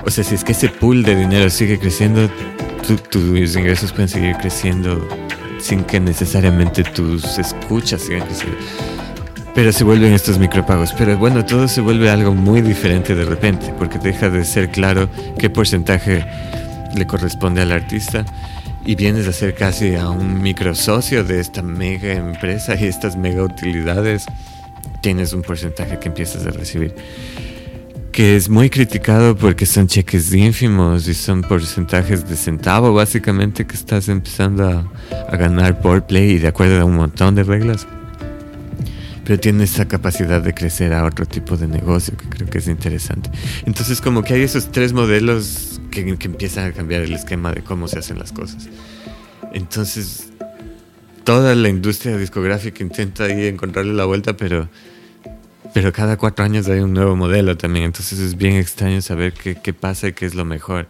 o 0.05 0.11
sea, 0.11 0.25
si 0.25 0.35
es 0.35 0.43
que 0.43 0.53
ese 0.53 0.69
pool 0.69 1.05
de 1.05 1.15
dinero 1.15 1.49
sigue 1.51 1.79
creciendo, 1.79 2.29
tus 3.11 3.57
ingresos 3.57 3.93
pueden 3.93 4.09
seguir 4.09 4.37
creciendo 4.37 5.07
sin 5.59 5.85
que 5.85 6.01
necesariamente 6.01 6.83
tus 6.83 7.39
escuchas 7.39 8.03
sigan 8.03 8.27
creciendo. 8.27 8.57
Pero 9.55 9.71
se 9.71 9.85
vuelven 9.85 10.13
estos 10.13 10.39
micropagos. 10.39 10.93
Pero 10.99 11.17
bueno, 11.17 11.45
todo 11.45 11.69
se 11.69 11.81
vuelve 11.81 12.11
algo 12.11 12.35
muy 12.35 12.61
diferente 12.61 13.15
de 13.15 13.25
repente, 13.25 13.73
porque 13.79 13.99
deja 13.99 14.29
de 14.29 14.45
ser 14.45 14.71
claro 14.71 15.09
qué 15.39 15.49
porcentaje 15.49 16.27
le 16.95 17.07
corresponde 17.07 17.63
al 17.63 17.71
artista 17.71 18.25
y 18.87 18.95
vienes 18.95 19.27
a 19.27 19.33
ser 19.33 19.55
casi 19.55 19.95
a 19.95 20.11
un 20.11 20.43
microsocio 20.43 21.25
de 21.25 21.41
esta 21.41 21.63
mega 21.63 22.13
empresa 22.13 22.75
y 22.79 22.85
estas 22.85 23.17
mega 23.17 23.43
utilidades, 23.43 24.27
tienes 25.03 25.33
un 25.33 25.43
porcentaje 25.43 25.99
que 25.99 26.09
empiezas 26.09 26.47
a 26.47 26.51
recibir. 26.51 26.95
Que 28.13 28.37
es 28.37 28.49
muy 28.49 28.71
criticado 28.71 29.37
porque 29.37 29.67
son 29.67 29.89
cheques 29.89 30.33
ínfimos 30.33 31.09
y 31.09 31.15
son 31.15 31.43
porcentajes 31.43 32.29
de 32.29 32.37
centavo 32.37 32.95
básicamente 32.95 33.67
que 33.67 33.75
estás 33.75 34.09
empezando 34.09 34.69
a, 34.69 34.93
a 35.29 35.37
ganar 35.37 35.81
por 35.81 36.07
play 36.07 36.33
y 36.33 36.39
de 36.39 36.49
acuerdo 36.49 36.81
a 36.81 36.85
un 36.85 36.95
montón 36.95 37.35
de 37.35 37.43
reglas 37.43 37.87
pero 39.25 39.41
tiene 39.41 39.65
esa 39.65 39.89
capacidad 39.89 40.43
de 40.43 40.53
crecer 40.53 40.93
a 40.93 41.05
otro 41.05 41.27
tipo 41.27 41.57
de 41.57 41.67
negocio 41.67 42.15
que 42.17 42.29
creo 42.29 42.51
que 42.51 42.59
es 42.59 42.69
interesante. 42.69 43.31
Entonces 43.65 44.03
como 44.03 44.23
que 44.23 44.35
hay 44.35 44.43
esos 44.43 44.71
tres 44.71 44.93
modelos 44.93 45.81
que, 45.95 46.17
que 46.19 46.27
empiezan 46.27 46.67
a 46.67 46.73
cambiar 46.73 47.03
el 47.03 47.13
esquema 47.13 47.53
de 47.53 47.63
cómo 47.63 47.89
se 47.89 47.99
hacen 47.99 48.19
las 48.19 48.33
cosas. 48.33 48.69
Entonces 49.53 50.33
toda 51.25 51.55
la 51.55 51.69
industria 51.69 52.17
discográfica 52.17 52.83
intenta 52.83 53.25
ahí 53.25 53.47
encontrarle 53.47 53.95
la 53.95 54.05
vuelta, 54.05 54.37
pero, 54.37 54.69
pero 55.73 55.93
cada 55.93 56.17
cuatro 56.17 56.45
años 56.45 56.69
hay 56.69 56.81
un 56.81 56.93
nuevo 56.93 57.17
modelo 57.17 57.57
también. 57.57 57.87
Entonces 57.87 58.19
es 58.19 58.37
bien 58.37 58.57
extraño 58.57 59.01
saber 59.01 59.33
qué, 59.33 59.57
qué 59.57 59.73
pasa 59.73 60.09
y 60.09 60.13
qué 60.13 60.27
es 60.27 60.35
lo 60.35 60.45
mejor. 60.45 60.87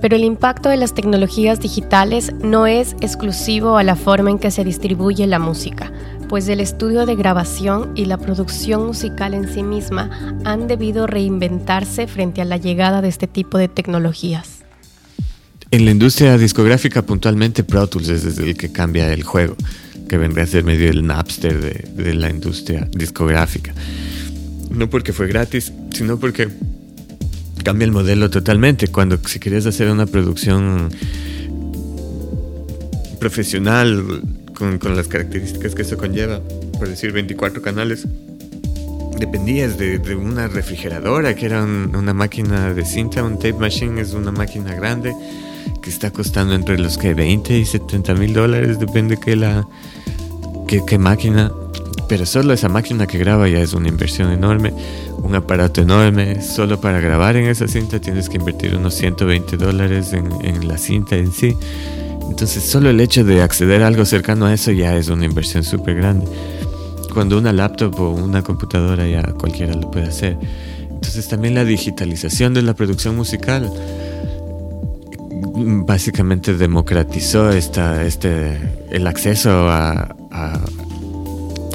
Pero 0.00 0.16
el 0.16 0.24
impacto 0.24 0.70
de 0.70 0.78
las 0.78 0.94
tecnologías 0.94 1.60
digitales 1.60 2.32
no 2.42 2.66
es 2.66 2.96
exclusivo 3.02 3.76
a 3.76 3.82
la 3.82 3.96
forma 3.96 4.30
en 4.30 4.38
que 4.38 4.50
se 4.50 4.64
distribuye 4.64 5.26
la 5.26 5.38
música 5.38 5.92
pues 6.30 6.46
el 6.46 6.60
estudio 6.60 7.06
de 7.06 7.16
grabación 7.16 7.90
y 7.96 8.04
la 8.04 8.16
producción 8.16 8.86
musical 8.86 9.34
en 9.34 9.52
sí 9.52 9.64
misma 9.64 10.38
han 10.44 10.68
debido 10.68 11.08
reinventarse 11.08 12.06
frente 12.06 12.40
a 12.40 12.44
la 12.44 12.56
llegada 12.56 13.02
de 13.02 13.08
este 13.08 13.26
tipo 13.26 13.58
de 13.58 13.66
tecnologías. 13.66 14.60
En 15.72 15.84
la 15.84 15.90
industria 15.90 16.38
discográfica 16.38 17.02
puntualmente 17.02 17.64
Pro 17.64 17.88
Tools 17.88 18.08
es 18.10 18.22
desde 18.22 18.44
el 18.44 18.56
que 18.56 18.70
cambia 18.70 19.12
el 19.12 19.24
juego, 19.24 19.56
que 20.08 20.18
vendría 20.18 20.44
a 20.44 20.46
ser 20.46 20.62
medio 20.62 20.88
el 20.88 21.04
Napster 21.04 21.60
de, 21.60 22.02
de 22.04 22.14
la 22.14 22.30
industria 22.30 22.88
discográfica. 22.92 23.74
No 24.70 24.88
porque 24.88 25.12
fue 25.12 25.26
gratis, 25.26 25.72
sino 25.92 26.20
porque 26.20 26.48
cambia 27.64 27.86
el 27.86 27.90
modelo 27.90 28.30
totalmente. 28.30 28.86
Cuando 28.86 29.18
si 29.26 29.40
querías 29.40 29.66
hacer 29.66 29.90
una 29.90 30.06
producción 30.06 30.90
profesional, 33.18 34.22
con, 34.60 34.94
las 34.94 35.08
características 35.08 35.74
que 35.74 35.82
eso 35.82 35.96
conlleva, 35.96 36.40
por 36.78 36.88
decir 36.88 37.12
24 37.12 37.62
canales, 37.62 38.06
dependías 39.18 39.78
de, 39.78 39.98
una 40.14 40.48
refrigeradora 40.48 41.34
que 41.34 41.46
era 41.46 41.64
una 41.64 42.12
máquina 42.12 42.74
de 42.74 42.84
cinta, 42.84 43.24
un 43.24 43.38
tape 43.38 43.54
machine 43.54 44.00
es 44.00 44.12
una 44.12 44.32
máquina 44.32 44.74
grande 44.74 45.14
que 45.82 45.88
está 45.88 46.10
costando 46.10 46.54
entre 46.54 46.78
los 46.78 46.98
que 46.98 47.14
20 47.14 47.58
y 47.58 47.64
70 47.64 48.14
mil 48.14 48.34
dólares, 48.34 48.78
depende 48.78 49.16
que 49.16 49.34
la 49.34 49.66
qué, 50.66 50.98
máquina, 50.98 51.50
pero 52.06 52.26
solo 52.26 52.52
esa 52.52 52.68
máquina 52.68 53.06
que 53.06 53.16
graba 53.16 53.48
ya 53.48 53.60
es 53.60 53.72
una 53.72 53.88
inversión 53.88 54.30
enorme, 54.30 54.74
un 55.16 55.34
aparato 55.34 55.80
enorme, 55.80 56.42
solo 56.42 56.80
para 56.82 57.00
grabar 57.00 57.36
en 57.36 57.46
esa 57.46 57.66
cinta 57.66 57.98
tienes 57.98 58.28
que 58.28 58.36
invertir 58.36 58.76
unos 58.76 58.94
120 58.94 59.56
dólares 59.56 60.12
en, 60.12 60.28
en 60.42 60.68
la 60.68 60.76
cinta 60.76 61.16
en 61.16 61.32
sí. 61.32 61.56
Entonces 62.30 62.62
solo 62.62 62.88
el 62.88 63.00
hecho 63.00 63.24
de 63.24 63.42
acceder 63.42 63.82
a 63.82 63.88
algo 63.88 64.04
cercano 64.06 64.46
a 64.46 64.54
eso 64.54 64.70
ya 64.70 64.96
es 64.96 65.08
una 65.08 65.26
inversión 65.26 65.64
súper 65.64 65.96
grande. 65.96 66.26
Cuando 67.12 67.36
una 67.36 67.52
laptop 67.52 68.00
o 68.00 68.12
una 68.12 68.42
computadora 68.42 69.06
ya 69.06 69.22
cualquiera 69.32 69.74
lo 69.74 69.90
puede 69.90 70.06
hacer. 70.06 70.38
Entonces 70.88 71.28
también 71.28 71.54
la 71.54 71.64
digitalización 71.64 72.54
de 72.54 72.62
la 72.62 72.74
producción 72.74 73.16
musical 73.16 73.70
básicamente 75.86 76.54
democratizó 76.54 77.50
esta, 77.50 78.04
este, 78.04 78.58
el 78.90 79.06
acceso 79.06 79.68
a, 79.68 80.14
a, 80.30 80.60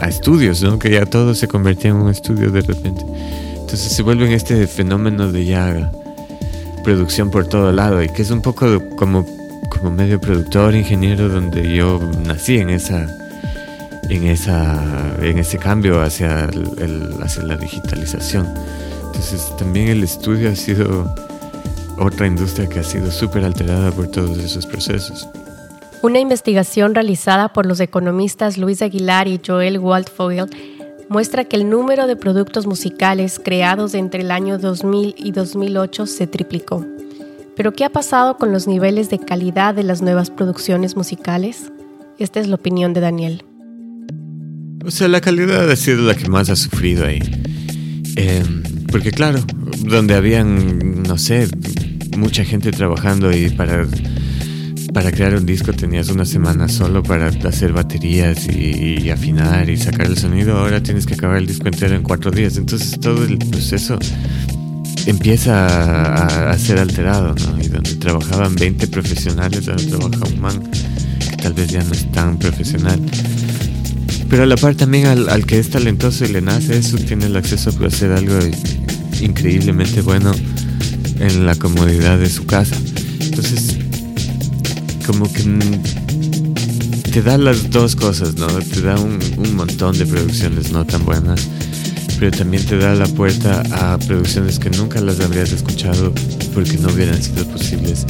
a 0.01 0.07
estudios, 0.07 0.63
¿no? 0.63 0.79
que 0.79 0.89
ya 0.89 1.05
todo 1.05 1.35
se 1.35 1.47
convertía 1.47 1.91
en 1.91 1.97
un 1.97 2.09
estudio 2.09 2.49
de 2.49 2.61
repente. 2.61 3.03
Entonces 3.53 3.91
se 3.91 4.03
vuelve 4.03 4.25
en 4.25 4.31
este 4.31 4.67
fenómeno 4.67 5.31
de 5.31 5.45
ya 5.45 5.91
producción 6.83 7.31
por 7.31 7.47
todo 7.47 7.71
lado 7.71 8.01
y 8.03 8.09
que 8.09 8.21
es 8.21 8.31
un 8.31 8.41
poco 8.41 8.81
como 8.95 9.25
como 9.69 9.91
medio 9.91 10.19
productor, 10.19 10.75
ingeniero, 10.75 11.29
donde 11.29 11.75
yo 11.75 11.99
nací 12.25 12.57
en 12.57 12.69
esa, 12.69 13.07
en 14.09 14.25
esa, 14.27 15.15
en 15.21 15.37
ese 15.37 15.57
cambio 15.57 16.01
hacia, 16.01 16.45
el, 16.45 17.15
hacia 17.21 17.43
la 17.43 17.57
digitalización. 17.57 18.47
Entonces 19.05 19.51
también 19.57 19.87
el 19.87 20.03
estudio 20.03 20.51
ha 20.51 20.55
sido 20.55 21.13
otra 21.97 22.27
industria 22.27 22.67
que 22.67 22.79
ha 22.79 22.83
sido 22.83 23.11
súper 23.11 23.43
alterada 23.45 23.91
por 23.91 24.07
todos 24.07 24.37
esos 24.37 24.65
procesos. 24.65 25.27
Una 26.01 26.19
investigación 26.19 26.93
realizada 26.93 27.51
por 27.51 27.65
los 27.65 27.79
economistas 27.79 28.57
Luis 28.57 28.81
Aguilar 28.81 29.27
y 29.27 29.39
Joel 29.45 29.79
Waldfogel 29.79 30.49
muestra 31.09 31.45
que 31.45 31.55
el 31.55 31.69
número 31.69 32.07
de 32.07 32.15
productos 32.15 32.67
musicales 32.67 33.39
creados 33.43 33.93
entre 33.93 34.21
el 34.21 34.31
año 34.31 34.57
2000 34.57 35.15
y 35.17 35.31
2008 35.31 36.05
se 36.05 36.27
triplicó. 36.27 36.85
Pero 37.55 37.71
¿qué 37.71 37.85
ha 37.85 37.89
pasado 37.89 38.37
con 38.37 38.51
los 38.51 38.67
niveles 38.67 39.09
de 39.09 39.19
calidad 39.19 39.73
de 39.73 39.83
las 39.83 40.01
nuevas 40.01 40.29
producciones 40.29 40.97
musicales? 40.97 41.71
Esta 42.19 42.39
es 42.39 42.47
la 42.47 42.55
opinión 42.55 42.93
de 42.93 43.01
Daniel. 43.01 43.45
O 44.85 44.91
sea, 44.91 45.07
la 45.07 45.21
calidad 45.21 45.69
ha 45.69 45.75
sido 45.75 46.03
la 46.03 46.15
que 46.15 46.27
más 46.27 46.49
ha 46.49 46.55
sufrido 46.55 47.05
ahí. 47.05 47.19
Em, 48.17 48.63
porque 48.91 49.11
claro, 49.11 49.39
donde 49.79 50.15
habían, 50.15 51.03
no 51.03 51.17
sé, 51.17 51.47
mucha 52.17 52.43
gente 52.43 52.71
trabajando 52.71 53.35
y 53.35 53.49
para, 53.49 53.87
para 54.93 55.11
crear 55.11 55.35
un 55.35 55.45
disco 55.45 55.73
tenías 55.73 56.09
una 56.09 56.25
semana 56.25 56.67
solo 56.67 57.03
para 57.03 57.27
hacer 57.27 57.73
baterías 57.73 58.47
y, 58.47 59.01
y 59.01 59.09
afinar 59.09 59.69
y 59.69 59.77
sacar 59.77 60.07
el 60.07 60.17
sonido, 60.17 60.57
ahora 60.57 60.83
tienes 60.83 61.05
que 61.05 61.15
acabar 61.15 61.37
el 61.37 61.47
disco 61.47 61.67
entero 61.67 61.95
en 61.95 62.03
cuatro 62.03 62.31
días. 62.31 62.57
Entonces 62.57 62.99
todo 62.99 63.23
el 63.23 63.37
proceso 63.37 63.97
empieza 65.05 66.51
a, 66.51 66.57
ser 66.57 66.79
alterado, 66.79 67.35
¿no? 67.35 67.61
Y 67.61 67.67
donde 67.67 67.95
trabajaban 67.95 68.55
20 68.55 68.87
profesionales, 68.87 69.67
ahora 69.67 69.83
trabaja 69.85 70.33
un 70.33 70.39
man 70.39 70.63
que 71.19 71.37
tal 71.37 71.53
vez 71.53 71.67
ya 71.69 71.83
no 71.83 71.93
es 71.93 72.11
tan 72.11 72.37
profesional. 72.37 72.99
Pero 74.29 74.43
a 74.43 74.45
la 74.45 74.57
par 74.57 74.75
también 74.75 75.05
al, 75.05 75.45
que 75.45 75.59
es 75.59 75.69
talentoso 75.69 76.25
y 76.25 76.29
le 76.29 76.41
nace 76.41 76.77
eso, 76.77 76.97
tiene 76.97 77.27
el 77.27 77.35
acceso 77.35 77.71
a 77.79 77.87
hacer 77.87 78.11
algo 78.11 78.39
increíblemente 79.21 80.01
bueno 80.01 80.31
en 81.19 81.45
la 81.45 81.55
comodidad 81.55 82.17
de 82.17 82.29
su 82.29 82.45
casa. 82.45 82.75
Entonces, 83.19 83.77
como 85.05 85.31
que 85.31 85.43
te 87.11 87.21
da 87.21 87.37
las 87.37 87.69
dos 87.69 87.95
cosas, 87.95 88.35
¿no? 88.35 88.47
Te 88.47 88.81
da 88.81 88.99
un, 88.99 89.19
un 89.37 89.55
montón 89.55 89.97
de 89.97 90.05
producciones 90.05 90.71
no 90.71 90.85
tan 90.85 91.05
buenas 91.05 91.47
pero 92.19 92.31
también 92.31 92.65
te 92.65 92.77
da 92.77 92.95
la 92.95 93.07
puerta 93.07 93.63
a 93.71 93.97
producciones 93.97 94.59
que 94.59 94.69
nunca 94.69 95.01
las 95.01 95.19
habrías 95.19 95.51
escuchado 95.51 96.13
porque 96.53 96.77
no 96.77 96.89
hubieran 96.89 97.21
sido 97.21 97.47
posibles 97.47 98.05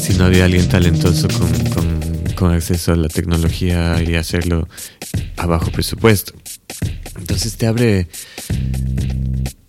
si 0.00 0.14
no 0.14 0.24
había 0.24 0.44
alguien 0.44 0.68
talentoso 0.68 1.28
con, 1.28 1.50
con, 1.70 2.34
con 2.34 2.52
acceso 2.52 2.92
a 2.92 2.96
la 2.96 3.08
tecnología 3.08 4.02
y 4.02 4.14
hacerlo 4.14 4.68
a 5.36 5.46
bajo 5.46 5.70
presupuesto. 5.70 6.34
Entonces 7.16 7.56
te 7.56 7.66
abre 7.66 8.08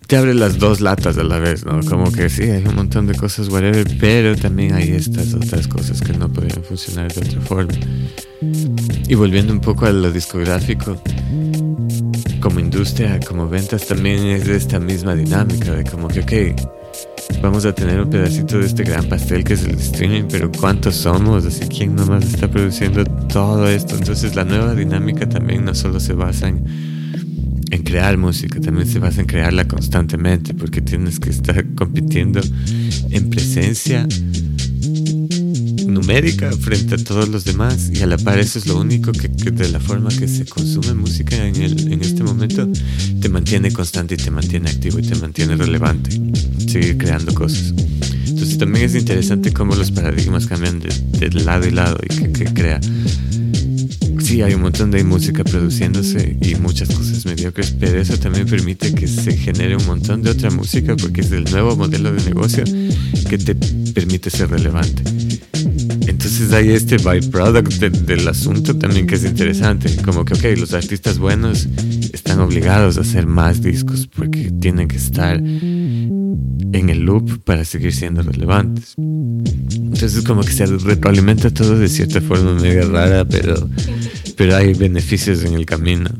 te 0.06 0.16
abre 0.16 0.34
las 0.34 0.58
dos 0.58 0.80
latas 0.80 1.18
a 1.18 1.24
la 1.24 1.38
vez, 1.38 1.64
¿no? 1.64 1.80
Como 1.80 2.12
que 2.12 2.30
sí, 2.30 2.44
hay 2.44 2.64
un 2.64 2.76
montón 2.76 3.06
de 3.06 3.14
cosas, 3.14 3.48
whatever, 3.48 3.86
pero 3.98 4.36
también 4.36 4.74
hay 4.74 4.90
estas 4.90 5.34
otras 5.34 5.66
cosas 5.66 6.00
que 6.00 6.12
no 6.12 6.32
podrían 6.32 6.62
funcionar 6.62 7.12
de 7.12 7.20
otra 7.26 7.40
forma. 7.40 7.74
Y 9.08 9.14
volviendo 9.14 9.52
un 9.52 9.60
poco 9.60 9.86
a 9.86 9.90
lo 9.90 10.12
discográfico, 10.12 11.02
como 12.40 12.60
industria, 12.60 13.20
como 13.20 13.48
ventas, 13.48 13.86
también 13.86 14.26
es 14.26 14.46
de 14.46 14.56
esta 14.56 14.78
misma 14.78 15.14
dinámica 15.14 15.72
de 15.72 15.84
como 15.84 16.08
que, 16.08 16.20
ok, 16.20 17.42
vamos 17.42 17.64
a 17.64 17.74
tener 17.74 18.00
un 18.00 18.10
pedacito 18.10 18.58
de 18.58 18.66
este 18.66 18.84
gran 18.84 19.08
pastel 19.08 19.44
que 19.44 19.54
es 19.54 19.64
el 19.64 19.76
streaming, 19.76 20.24
pero 20.30 20.50
¿cuántos 20.50 20.96
somos? 20.96 21.44
Así, 21.44 21.66
¿quién 21.68 21.94
nomás 21.94 22.24
está 22.24 22.48
produciendo 22.48 23.04
todo 23.04 23.68
esto? 23.68 23.96
Entonces 23.96 24.34
la 24.34 24.44
nueva 24.44 24.74
dinámica 24.74 25.28
también 25.28 25.64
no 25.64 25.74
solo 25.74 26.00
se 26.00 26.12
basa 26.12 26.48
en, 26.48 26.64
en 27.70 27.82
crear 27.82 28.16
música, 28.16 28.60
también 28.60 28.86
se 28.86 28.98
basa 28.98 29.20
en 29.20 29.26
crearla 29.26 29.66
constantemente, 29.66 30.54
porque 30.54 30.80
tienes 30.80 31.20
que 31.20 31.30
estar 31.30 31.64
compitiendo 31.74 32.40
en 33.10 33.30
presencia 33.30 34.06
numérica 35.86 36.50
frente 36.52 36.94
a 36.94 36.98
todos 36.98 37.28
los 37.28 37.44
demás 37.44 37.90
y 37.92 38.02
a 38.02 38.06
la 38.06 38.18
par 38.18 38.38
eso 38.38 38.58
es 38.58 38.66
lo 38.66 38.78
único 38.78 39.12
que, 39.12 39.28
de 39.28 39.68
la 39.68 39.80
forma 39.80 40.08
que 40.08 40.28
se 40.28 40.44
consume 40.44 40.94
música 40.94 41.36
en, 41.36 41.56
el, 41.56 41.92
en 41.92 42.02
este 42.02 42.22
momento 42.22 42.68
te 43.20 43.28
mantiene 43.28 43.72
constante 43.72 44.14
y 44.14 44.16
te 44.16 44.30
mantiene 44.30 44.70
activo 44.70 44.98
y 44.98 45.02
te 45.02 45.14
mantiene 45.16 45.56
relevante 45.56 46.10
seguir 46.66 46.98
creando 46.98 47.34
cosas 47.34 47.72
entonces 48.26 48.58
también 48.58 48.84
es 48.84 48.94
interesante 48.94 49.52
cómo 49.52 49.74
los 49.74 49.90
paradigmas 49.90 50.46
cambian 50.46 50.80
de, 50.80 51.30
lado 51.30 51.66
y 51.66 51.70
lado 51.70 51.98
y 52.02 52.14
que, 52.14 52.32
que 52.32 52.44
crea 52.52 52.80
sí 54.26 54.42
hay 54.42 54.54
un 54.54 54.62
montón 54.62 54.90
de 54.90 55.04
música 55.04 55.44
produciéndose 55.44 56.36
y 56.42 56.56
muchas 56.56 56.88
cosas 56.88 57.24
mediocres, 57.26 57.70
pero 57.78 58.00
eso 58.00 58.18
también 58.18 58.44
permite 58.44 58.92
que 58.92 59.06
se 59.06 59.36
genere 59.36 59.76
un 59.76 59.86
montón 59.86 60.20
de 60.22 60.30
otra 60.30 60.50
música 60.50 60.96
porque 60.96 61.20
es 61.20 61.30
el 61.30 61.44
nuevo 61.44 61.76
modelo 61.76 62.12
de 62.12 62.24
negocio 62.24 62.64
que 63.28 63.38
te 63.38 63.54
permite 63.54 64.28
ser 64.30 64.50
relevante. 64.50 65.04
Entonces 66.38 66.54
hay 66.54 66.70
este 66.72 66.98
byproduct 66.98 67.80
del 67.80 68.28
asunto 68.28 68.76
también 68.76 69.06
que 69.06 69.14
es 69.14 69.24
interesante, 69.24 69.88
como 70.04 70.22
que, 70.22 70.34
ok, 70.34 70.58
los 70.58 70.74
artistas 70.74 71.18
buenos 71.18 71.66
están 72.12 72.40
obligados 72.40 72.98
a 72.98 73.00
hacer 73.00 73.26
más 73.26 73.62
discos 73.62 74.06
porque 74.06 74.50
tienen 74.50 74.86
que 74.86 74.96
estar 74.96 75.38
en 75.38 76.90
el 76.90 77.00
loop 77.00 77.42
para 77.42 77.64
seguir 77.64 77.94
siendo 77.94 78.20
relevantes. 78.20 78.96
Entonces 78.98 80.22
como 80.24 80.42
que 80.42 80.52
se 80.52 80.66
retroalimenta 80.66 81.48
todo 81.48 81.78
de 81.78 81.88
cierta 81.88 82.20
forma 82.20 82.52
mega 82.52 82.84
rara, 82.84 83.24
pero, 83.24 83.70
pero 84.36 84.56
hay 84.56 84.74
beneficios 84.74 85.42
en 85.42 85.54
el 85.54 85.64
camino. 85.64 86.10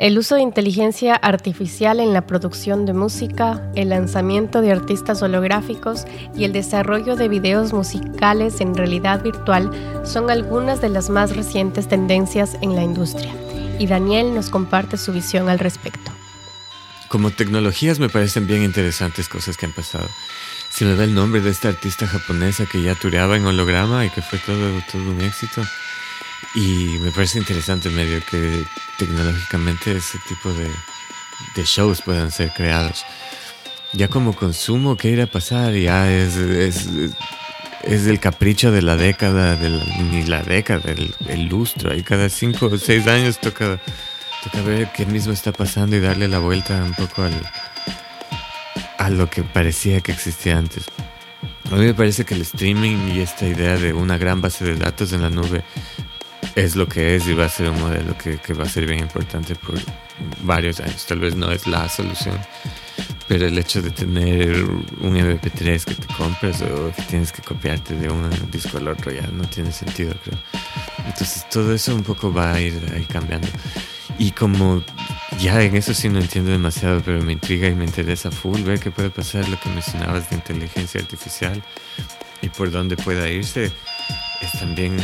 El 0.00 0.16
uso 0.16 0.34
de 0.34 0.40
inteligencia 0.40 1.14
artificial 1.14 2.00
en 2.00 2.14
la 2.14 2.26
producción 2.26 2.86
de 2.86 2.94
música, 2.94 3.60
el 3.74 3.90
lanzamiento 3.90 4.62
de 4.62 4.72
artistas 4.72 5.20
holográficos 5.20 6.06
y 6.34 6.44
el 6.44 6.54
desarrollo 6.54 7.16
de 7.16 7.28
videos 7.28 7.74
musicales 7.74 8.62
en 8.62 8.74
realidad 8.74 9.22
virtual 9.22 9.70
son 10.06 10.30
algunas 10.30 10.80
de 10.80 10.88
las 10.88 11.10
más 11.10 11.36
recientes 11.36 11.86
tendencias 11.86 12.56
en 12.62 12.74
la 12.74 12.82
industria. 12.82 13.30
Y 13.78 13.88
Daniel 13.88 14.34
nos 14.34 14.48
comparte 14.48 14.96
su 14.96 15.12
visión 15.12 15.50
al 15.50 15.58
respecto. 15.58 16.10
Como 17.08 17.30
tecnologías 17.30 17.98
me 17.98 18.08
parecen 18.08 18.46
bien 18.46 18.62
interesantes 18.62 19.28
cosas 19.28 19.58
que 19.58 19.66
han 19.66 19.72
pasado. 19.72 20.08
Se 20.70 20.86
me 20.86 20.96
da 20.96 21.04
el 21.04 21.14
nombre 21.14 21.42
de 21.42 21.50
esta 21.50 21.68
artista 21.68 22.06
japonesa 22.06 22.64
que 22.64 22.80
ya 22.80 22.94
tureaba 22.94 23.36
en 23.36 23.44
holograma 23.44 24.06
y 24.06 24.08
que 24.08 24.22
fue 24.22 24.38
todo, 24.38 24.82
todo 24.90 25.02
un 25.02 25.20
éxito. 25.20 25.60
Y 26.54 26.98
me 27.00 27.10
parece 27.10 27.38
interesante 27.38 27.90
medio 27.90 28.20
que 28.30 28.64
tecnológicamente 28.98 29.96
ese 29.96 30.18
tipo 30.28 30.52
de, 30.52 30.68
de 31.54 31.64
shows 31.64 32.02
puedan 32.02 32.30
ser 32.30 32.52
creados. 32.52 33.04
Ya 33.92 34.08
como 34.08 34.34
consumo, 34.34 34.96
¿qué 34.96 35.10
irá 35.10 35.24
a 35.24 35.26
pasar? 35.26 35.74
Ya 35.74 36.10
es, 36.10 36.36
es, 36.36 36.88
es 37.82 38.06
el 38.06 38.20
capricho 38.20 38.70
de 38.70 38.82
la 38.82 38.96
década, 38.96 39.56
ni 39.56 40.24
la 40.24 40.42
década, 40.42 40.90
el, 40.90 41.14
el 41.28 41.46
lustro. 41.46 41.92
Ahí 41.92 42.02
cada 42.02 42.28
cinco 42.28 42.66
o 42.66 42.78
seis 42.78 43.06
años 43.06 43.38
toca 43.40 43.80
Toca 44.42 44.62
ver 44.62 44.90
qué 44.92 45.04
mismo 45.04 45.34
está 45.34 45.52
pasando 45.52 45.96
y 45.96 46.00
darle 46.00 46.26
la 46.26 46.38
vuelta 46.38 46.82
un 46.82 46.94
poco 46.94 47.24
al, 47.24 47.34
a 48.96 49.10
lo 49.10 49.28
que 49.28 49.42
parecía 49.42 50.00
que 50.00 50.12
existía 50.12 50.56
antes. 50.56 50.86
A 51.70 51.74
mí 51.74 51.84
me 51.84 51.92
parece 51.92 52.24
que 52.24 52.34
el 52.34 52.40
streaming 52.40 53.12
y 53.14 53.20
esta 53.20 53.46
idea 53.46 53.76
de 53.76 53.92
una 53.92 54.16
gran 54.16 54.40
base 54.40 54.64
de 54.64 54.76
datos 54.76 55.12
en 55.12 55.20
la 55.22 55.28
nube 55.28 55.62
es 56.54 56.76
lo 56.76 56.88
que 56.88 57.16
es 57.16 57.26
y 57.26 57.34
va 57.34 57.46
a 57.46 57.48
ser 57.48 57.70
un 57.70 57.80
modelo 57.80 58.16
que, 58.16 58.38
que 58.38 58.54
va 58.54 58.64
a 58.64 58.68
ser 58.68 58.86
bien 58.86 59.00
importante 59.00 59.54
por 59.54 59.78
varios 60.42 60.80
años. 60.80 61.06
Tal 61.06 61.20
vez 61.20 61.36
no 61.36 61.50
es 61.50 61.66
la 61.66 61.88
solución, 61.88 62.38
pero 63.28 63.46
el 63.46 63.56
hecho 63.58 63.80
de 63.82 63.90
tener 63.90 64.64
un 64.64 65.16
MP3 65.16 65.84
que 65.84 65.94
te 65.94 66.14
compras 66.14 66.62
o 66.62 66.92
que 66.92 67.02
tienes 67.02 67.32
que 67.32 67.42
copiarte 67.42 67.94
de 67.94 68.10
un 68.10 68.28
disco 68.50 68.78
al 68.78 68.88
otro 68.88 69.12
ya 69.12 69.26
no 69.32 69.44
tiene 69.44 69.72
sentido, 69.72 70.14
creo. 70.24 70.38
Entonces 71.06 71.48
todo 71.48 71.74
eso 71.74 71.94
un 71.94 72.02
poco 72.02 72.32
va 72.32 72.54
a 72.54 72.60
ir 72.60 72.74
ahí 72.94 73.04
cambiando. 73.04 73.48
Y 74.18 74.32
como 74.32 74.82
ya 75.38 75.62
en 75.62 75.76
eso 75.76 75.94
sí 75.94 76.08
no 76.08 76.18
entiendo 76.18 76.50
demasiado, 76.50 77.00
pero 77.02 77.22
me 77.22 77.32
intriga 77.32 77.68
y 77.68 77.74
me 77.74 77.84
interesa 77.84 78.30
full 78.30 78.60
ver 78.62 78.78
qué 78.78 78.90
puede 78.90 79.10
pasar, 79.10 79.48
lo 79.48 79.58
que 79.58 79.70
mencionabas 79.70 80.28
de 80.28 80.36
inteligencia 80.36 81.00
artificial 81.00 81.62
y 82.42 82.48
por 82.48 82.70
dónde 82.70 82.96
pueda 82.96 83.28
irse, 83.30 83.72
es 84.42 84.52
también 84.58 84.98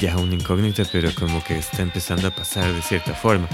ya 0.00 0.16
una 0.16 0.34
incógnita, 0.34 0.84
pero 0.90 1.14
como 1.14 1.42
que 1.42 1.58
está 1.58 1.82
empezando 1.82 2.28
a 2.28 2.30
pasar 2.30 2.72
de 2.72 2.82
cierta 2.82 3.14
forma. 3.14 3.48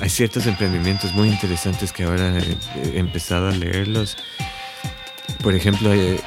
Hay 0.00 0.08
ciertos 0.08 0.46
emprendimientos 0.46 1.12
muy 1.12 1.28
interesantes 1.28 1.92
que 1.92 2.04
ahora 2.04 2.38
he, 2.38 2.98
empezado 2.98 3.48
a 3.48 3.52
leerlos. 3.52 4.16
Por 5.42 5.54
ejemplo, 5.54 5.90
hay, 5.90 6.20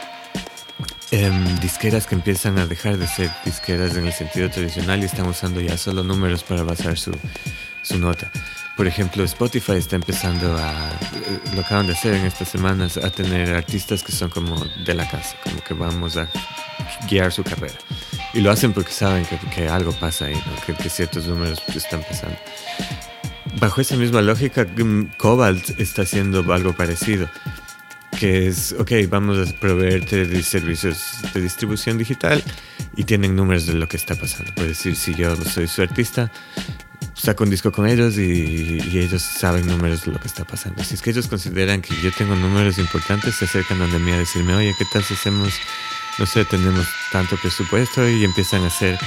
em, 1.11 1.59
disqueras 1.59 2.05
que 2.05 2.15
empiezan 2.15 2.57
a 2.59 2.65
dejar 2.65 2.97
de 2.97 3.07
ser 3.07 3.31
disqueras 3.45 3.95
en 3.95 4.07
el 4.07 4.13
sentido 4.13 4.49
tradicional 4.49 5.01
y 5.01 5.05
están 5.05 5.27
usando 5.27 5.61
ya 5.61 5.77
solo 5.77 6.03
números 6.03 6.43
para 6.43 6.63
basar 6.63 6.97
su, 6.97 7.11
su 7.83 7.97
nota. 7.97 8.31
Por 8.75 8.87
ejemplo, 8.87 9.23
Spotify 9.23 9.73
está 9.73 9.95
empezando 9.95 10.57
a, 10.57 10.89
eh, 10.89 11.39
lo 11.55 11.61
acaban 11.61 11.87
de 11.87 11.93
hacer 11.93 12.13
en 12.13 12.25
estas 12.25 12.49
semanas, 12.49 12.97
a 12.97 13.09
tener 13.09 13.53
artistas 13.53 14.03
que 14.03 14.11
son 14.11 14.29
como 14.29 14.63
de 14.85 14.93
la 14.93 15.07
casa, 15.09 15.35
como 15.43 15.61
que 15.61 15.73
vamos 15.73 16.17
a 16.17 16.27
guiar 17.07 17.31
su 17.31 17.43
carrera. 17.43 17.75
Y 18.33 18.41
lo 18.41 18.51
hacen 18.51 18.73
porque 18.73 18.91
saben 18.91 19.25
que, 19.25 19.37
que 19.53 19.67
algo 19.67 19.91
pasa 19.93 20.25
ahí, 20.25 20.41
que, 20.65 20.73
que, 20.73 20.89
ciertos 20.89 21.27
números 21.27 21.61
están 21.75 22.01
pasando. 22.01 22.37
Bajo 23.59 23.81
esa 23.81 23.97
misma 23.97 24.21
lógica, 24.21 24.65
mm, 24.65 25.17
Cobalt 25.17 25.79
está 25.79 26.03
haciendo 26.03 26.39
algo 26.53 26.73
parecido, 26.73 27.29
que 28.17 28.47
es, 28.47 28.73
ok, 28.73 28.91
vamos 29.09 29.49
a 29.49 29.51
proveerte 29.59 30.25
de 30.25 30.43
servicios 30.43 31.17
de 31.33 31.41
distribución 31.41 31.97
digital 31.97 32.41
y 32.95 33.03
tienen 33.03 33.35
números 33.35 33.65
de 33.65 33.73
lo 33.73 33.87
que 33.87 33.97
está 33.97 34.15
pasando. 34.15 34.53
Puede 34.55 34.69
decir, 34.69 34.95
si 34.95 35.13
yo 35.13 35.35
soy 35.35 35.67
su 35.67 35.81
artista, 35.81 36.31
saco 37.21 37.43
un 37.43 37.49
disco 37.49 37.71
con 37.71 37.87
ellos 37.87 38.17
y, 38.17 38.79
ellos 38.97 39.21
saben 39.21 39.67
números 39.67 40.05
de 40.05 40.11
lo 40.11 40.19
que 40.19 40.27
está 40.27 40.45
pasando. 40.45 40.83
Si 40.83 40.95
es 40.95 41.01
que 41.01 41.11
ellos 41.11 41.27
consideran 41.27 41.81
que 41.81 41.95
yo 42.01 42.11
tengo 42.11 42.35
números 42.35 42.77
importantes, 42.77 43.35
se 43.35 43.45
acercan 43.45 43.79
donde 43.79 43.99
mí 43.99 44.11
a 44.11 44.17
decirme, 44.17 44.55
oye, 44.55 44.73
¿qué 44.77 44.85
tal 44.91 45.03
si 45.03 45.13
hacemos, 45.13 45.53
no 46.21 46.27
sé, 46.27 46.45
tenemos 46.45 46.85
tanto 47.11 47.35
presupuesto 47.35 48.07
y 48.07 48.23
empiezan 48.23 48.63
a 48.63 48.67
hacer 48.67 48.99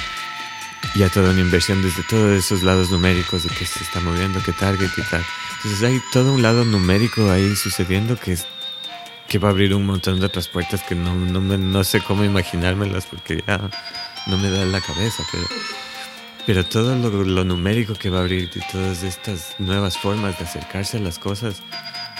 ya 0.96 1.08
toda 1.08 1.30
una 1.30 1.42
inversión 1.42 1.80
desde 1.80 2.02
todos 2.02 2.36
esos 2.36 2.64
lados 2.64 2.90
numéricos 2.90 3.44
de 3.44 3.50
que 3.50 3.64
se 3.66 3.84
está 3.84 4.00
moviendo, 4.00 4.42
qué 4.42 4.52
target 4.52 4.90
y 4.96 5.02
tal. 5.02 5.24
Entonces 5.58 5.80
hay 5.84 6.02
todo 6.12 6.32
un 6.32 6.42
lado 6.42 6.64
numérico 6.64 7.30
ahí 7.30 7.54
sucediendo 7.54 8.16
que 8.16 8.32
es 8.32 8.48
que 9.28 9.38
va 9.38 9.46
a 9.46 9.52
abrir 9.52 9.76
un 9.76 9.86
montón 9.86 10.18
de 10.18 10.26
otras 10.26 10.48
puertas 10.48 10.82
que 10.82 10.96
no, 10.96 11.14
no, 11.14 11.40
no 11.40 11.84
sé 11.84 12.00
cómo 12.00 12.24
imaginármelas 12.24 13.06
porque 13.06 13.44
ya 13.46 13.60
no 14.26 14.36
me 14.36 14.50
da 14.50 14.64
la 14.64 14.80
cabeza, 14.80 15.22
pero 15.30 15.44
pero 16.46 16.64
todo 16.64 16.96
lo, 16.96 17.44
numérico 17.44 17.94
que 17.94 18.10
va 18.10 18.18
a 18.18 18.20
abrir 18.22 18.50
y 18.52 18.72
todas 18.72 19.04
estas 19.04 19.54
nuevas 19.60 19.96
formas 19.96 20.36
de 20.40 20.46
acercarse 20.46 20.96
a 20.96 21.00
las 21.00 21.20
cosas, 21.20 21.62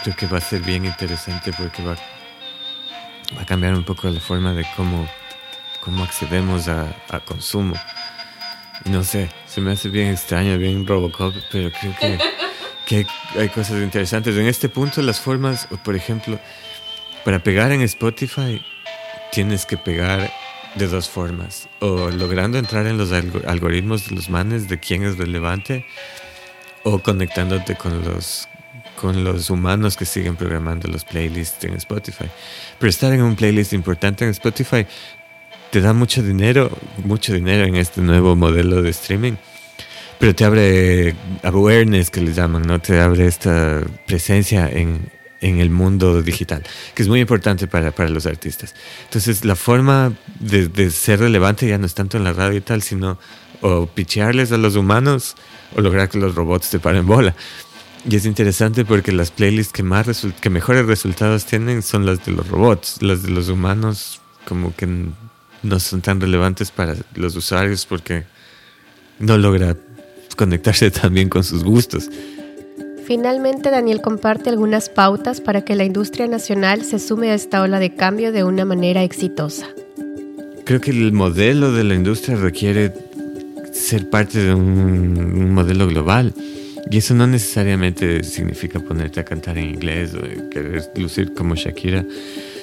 creo 0.04 0.14
que 0.14 0.28
va 0.28 0.38
a 0.38 0.40
ser 0.40 0.62
bien 0.62 0.84
interesante 0.84 1.52
porque 1.52 1.82
va, 1.82 1.96
va 3.36 3.42
a 3.42 3.46
cambiar 3.46 3.74
un 3.74 3.84
poco 3.84 4.08
la 4.08 4.20
forma 4.20 4.52
de 4.54 4.64
cómo, 4.76 5.08
cómo 5.80 6.04
accedemos 6.04 6.68
a, 6.68 6.94
consumo. 7.24 7.74
No 8.86 9.02
sé, 9.04 9.30
se 9.46 9.60
me 9.60 9.72
hace 9.72 9.88
bien 9.88 10.08
extraño, 10.08 10.58
bien 10.58 10.86
Robocop, 10.86 11.34
pero 11.50 11.70
creo 11.70 11.94
que, 11.98 12.18
que 12.86 13.06
hay 13.38 13.48
cosas 13.48 13.82
interesantes. 13.82 14.36
En 14.36 14.46
este 14.46 14.68
punto 14.68 15.00
las 15.02 15.20
formas, 15.20 15.68
por 15.84 15.94
ejemplo, 15.96 16.38
para 17.24 17.38
pegar 17.38 17.72
en 17.72 17.80
Spotify 17.82 18.64
tienes 19.32 19.64
que 19.64 19.76
pegar 19.76 20.30
de 20.74 20.86
dos 20.88 21.08
formas. 21.08 21.68
O 21.80 22.10
logrando 22.10 22.58
entrar 22.58 22.86
en 22.86 22.98
los 22.98 23.12
algoritmos 23.12 24.08
de 24.08 24.16
los 24.16 24.28
manes 24.28 24.68
de 24.68 24.78
quién 24.78 25.04
es 25.04 25.16
relevante, 25.16 25.86
o 26.82 26.98
conectándote 26.98 27.76
con 27.76 28.04
los, 28.04 28.48
con 29.00 29.24
los 29.24 29.50
humanos 29.50 29.96
que 29.96 30.04
siguen 30.04 30.36
programando 30.36 30.88
los 30.88 31.04
playlists 31.04 31.64
en 31.64 31.74
Spotify. 31.74 32.26
Pero 32.78 32.90
estar 32.90 33.12
en 33.12 33.22
un 33.22 33.36
playlist 33.36 33.72
importante 33.72 34.24
en 34.24 34.30
Spotify 34.30 34.86
te 35.70 35.80
da 35.80 35.92
mucho 35.92 36.22
dinero, 36.22 36.70
mucho 37.04 37.34
dinero 37.34 37.64
en 37.64 37.76
este 37.76 38.00
nuevo 38.00 38.36
modelo 38.36 38.82
de 38.82 38.90
streaming. 38.90 39.32
Pero 40.18 40.34
te 40.34 40.44
abre 40.44 41.16
awareness, 41.42 42.10
que 42.10 42.20
les 42.20 42.36
llaman, 42.36 42.62
¿no? 42.62 42.80
Te 42.80 43.00
abre 43.00 43.26
esta 43.26 43.82
presencia 44.06 44.70
en, 44.70 45.10
en 45.40 45.58
el 45.58 45.70
mundo 45.70 46.22
digital, 46.22 46.62
que 46.94 47.02
es 47.02 47.08
muy 47.08 47.20
importante 47.20 47.66
para, 47.66 47.90
para 47.90 48.08
los 48.08 48.24
artistas. 48.24 48.74
Entonces, 49.04 49.44
la 49.44 49.56
forma 49.56 50.12
de, 50.38 50.68
de, 50.68 50.90
ser 50.90 51.20
relevante 51.20 51.66
ya 51.66 51.76
no 51.76 51.86
es 51.86 51.94
tanto 51.94 52.16
en 52.16 52.24
la 52.24 52.32
radio 52.32 52.58
y 52.58 52.62
tal, 52.62 52.82
sino 52.82 53.18
o 53.60 53.86
pichearles 53.86 54.52
a 54.52 54.58
los 54.58 54.76
humanos 54.76 55.36
o 55.74 55.80
lograr 55.80 56.08
que 56.08 56.18
los 56.18 56.34
robots 56.34 56.70
te 56.70 56.78
paren 56.78 57.06
bola. 57.06 57.34
Y 58.08 58.16
es 58.16 58.26
interesante 58.26 58.84
porque 58.84 59.12
las 59.12 59.30
playlists 59.30 59.72
que, 59.72 59.82
más 59.82 60.26
que 60.40 60.50
mejores 60.50 60.86
resultados 60.86 61.46
tienen 61.46 61.82
son 61.82 62.04
las 62.04 62.24
de 62.24 62.32
los 62.32 62.48
robots. 62.48 63.00
Las 63.00 63.22
de 63.22 63.30
los 63.30 63.48
humanos 63.48 64.20
como 64.46 64.74
que 64.76 64.86
no 65.62 65.80
son 65.80 66.02
tan 66.02 66.20
relevantes 66.20 66.70
para 66.70 66.94
los 67.14 67.34
usuarios 67.34 67.86
porque 67.86 68.24
no 69.18 69.38
logra 69.38 69.76
conectarse 70.36 70.90
tan 70.90 71.14
bien 71.14 71.28
con 71.28 71.44
sus 71.44 71.64
gustos. 71.64 72.10
Finalmente, 73.06 73.70
Daniel 73.70 74.00
comparte 74.00 74.48
algunas 74.48 74.88
pautas 74.88 75.40
para 75.40 75.62
que 75.62 75.74
la 75.74 75.84
industria 75.84 76.26
nacional 76.26 76.84
se 76.84 76.98
sume 76.98 77.30
a 77.30 77.34
esta 77.34 77.60
ola 77.60 77.78
de 77.78 77.94
cambio 77.94 78.32
de 78.32 78.44
una 78.44 78.64
manera 78.64 79.02
exitosa. 79.02 79.66
creo 80.64 80.80
que 80.80 80.90
el 80.90 81.12
modelo 81.12 81.72
de 81.72 81.84
la 81.84 81.94
industria 81.94 82.36
requiere 82.36 82.94
ser 83.72 84.08
parte 84.08 84.38
de 84.38 84.54
un, 84.54 85.52
modelo 85.52 85.86
global. 85.86 86.32
Y 86.90 86.98
eso 86.98 87.14
no 87.14 87.26
necesariamente 87.26 88.22
significa 88.24 88.78
ponerte 88.80 89.20
a 89.20 89.24
cantar 89.24 89.58
en 89.58 89.70
inglés 89.70 90.14
o 90.14 90.50
querer 90.50 90.90
lucir 90.96 91.32
como 91.34 91.54
Shakira, 91.54 92.04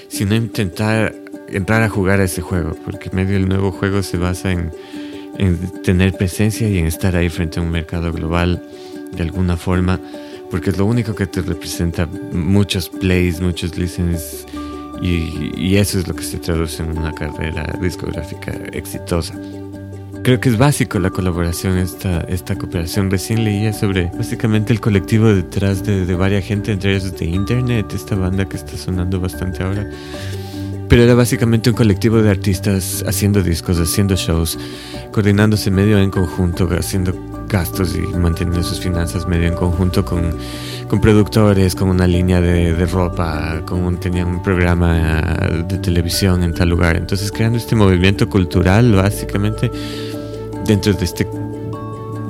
sino 0.09 0.35
intentar 0.35 1.15
entrar 1.49 1.81
a 1.83 1.89
jugar 1.89 2.19
a 2.19 2.25
ese 2.25 2.41
juego, 2.41 2.75
porque 2.85 3.09
medio 3.11 3.35
el 3.37 3.47
nuevo 3.47 3.71
juego 3.71 4.03
se 4.03 4.17
basa 4.17 4.51
en, 4.51 4.71
en 5.37 5.57
tener 5.83 6.13
presencia 6.13 6.69
y 6.69 6.77
en 6.77 6.85
estar 6.85 7.15
ahí 7.15 7.29
frente 7.29 7.59
a 7.59 7.63
un 7.63 7.71
mercado 7.71 8.11
global 8.11 8.63
de 9.11 9.23
alguna 9.23 9.57
forma, 9.57 9.99
porque 10.49 10.69
es 10.69 10.77
lo 10.77 10.85
único 10.85 11.15
que 11.15 11.27
te 11.27 11.41
representa 11.41 12.05
muchos 12.05 12.89
plays, 12.89 13.41
muchos 13.41 13.77
listens, 13.77 14.45
y, 15.01 15.51
y 15.55 15.77
eso 15.77 15.99
es 15.99 16.07
lo 16.07 16.13
que 16.13 16.23
se 16.23 16.37
traduce 16.37 16.83
en 16.83 16.97
una 16.97 17.11
carrera 17.13 17.65
discográfica 17.81 18.51
exitosa. 18.71 19.33
Creo 20.23 20.39
que 20.39 20.49
es 20.49 20.57
básico 20.57 20.99
la 20.99 21.09
colaboración, 21.09 21.79
esta, 21.79 22.21
esta 22.21 22.55
cooperación. 22.55 23.09
Recién 23.09 23.43
leía 23.43 23.73
sobre 23.73 24.11
básicamente 24.15 24.71
el 24.71 24.79
colectivo 24.79 25.27
detrás 25.27 25.83
de, 25.83 26.05
de 26.05 26.15
varias 26.15 26.45
gente, 26.45 26.71
entre 26.71 26.95
ellos 26.95 27.17
de 27.17 27.25
Internet, 27.25 27.91
esta 27.93 28.15
banda 28.15 28.45
que 28.45 28.57
está 28.57 28.77
sonando 28.77 29.19
bastante 29.19 29.63
ahora. 29.63 29.89
Pero 30.87 31.01
era 31.03 31.15
básicamente 31.15 31.71
un 31.71 31.75
colectivo 31.75 32.21
de 32.21 32.29
artistas 32.29 33.03
haciendo 33.07 33.41
discos, 33.41 33.79
haciendo 33.79 34.15
shows, 34.15 34.59
coordinándose 35.11 35.71
medio 35.71 35.97
en 35.97 36.11
conjunto, 36.11 36.69
haciendo 36.77 37.13
gastos 37.47 37.95
y 37.95 38.01
manteniendo 38.15 38.63
sus 38.63 38.79
finanzas 38.79 39.27
medio 39.27 39.47
en 39.47 39.55
conjunto 39.55 40.05
con, 40.05 40.37
con 40.87 41.01
productores, 41.01 41.75
con 41.75 41.89
una 41.89 42.07
línea 42.07 42.39
de, 42.39 42.73
de 42.73 42.85
ropa, 42.85 43.61
con 43.65 43.83
un, 43.83 43.99
tenían 43.99 44.27
un 44.27 44.43
programa 44.43 45.49
de 45.67 45.77
televisión 45.79 46.43
en 46.43 46.53
tal 46.53 46.69
lugar. 46.69 46.95
Entonces 46.95 47.31
creando 47.31 47.57
este 47.57 47.75
movimiento 47.75 48.29
cultural 48.29 48.93
básicamente 48.93 49.71
dentro 50.65 50.93
de 50.93 51.05
este 51.05 51.27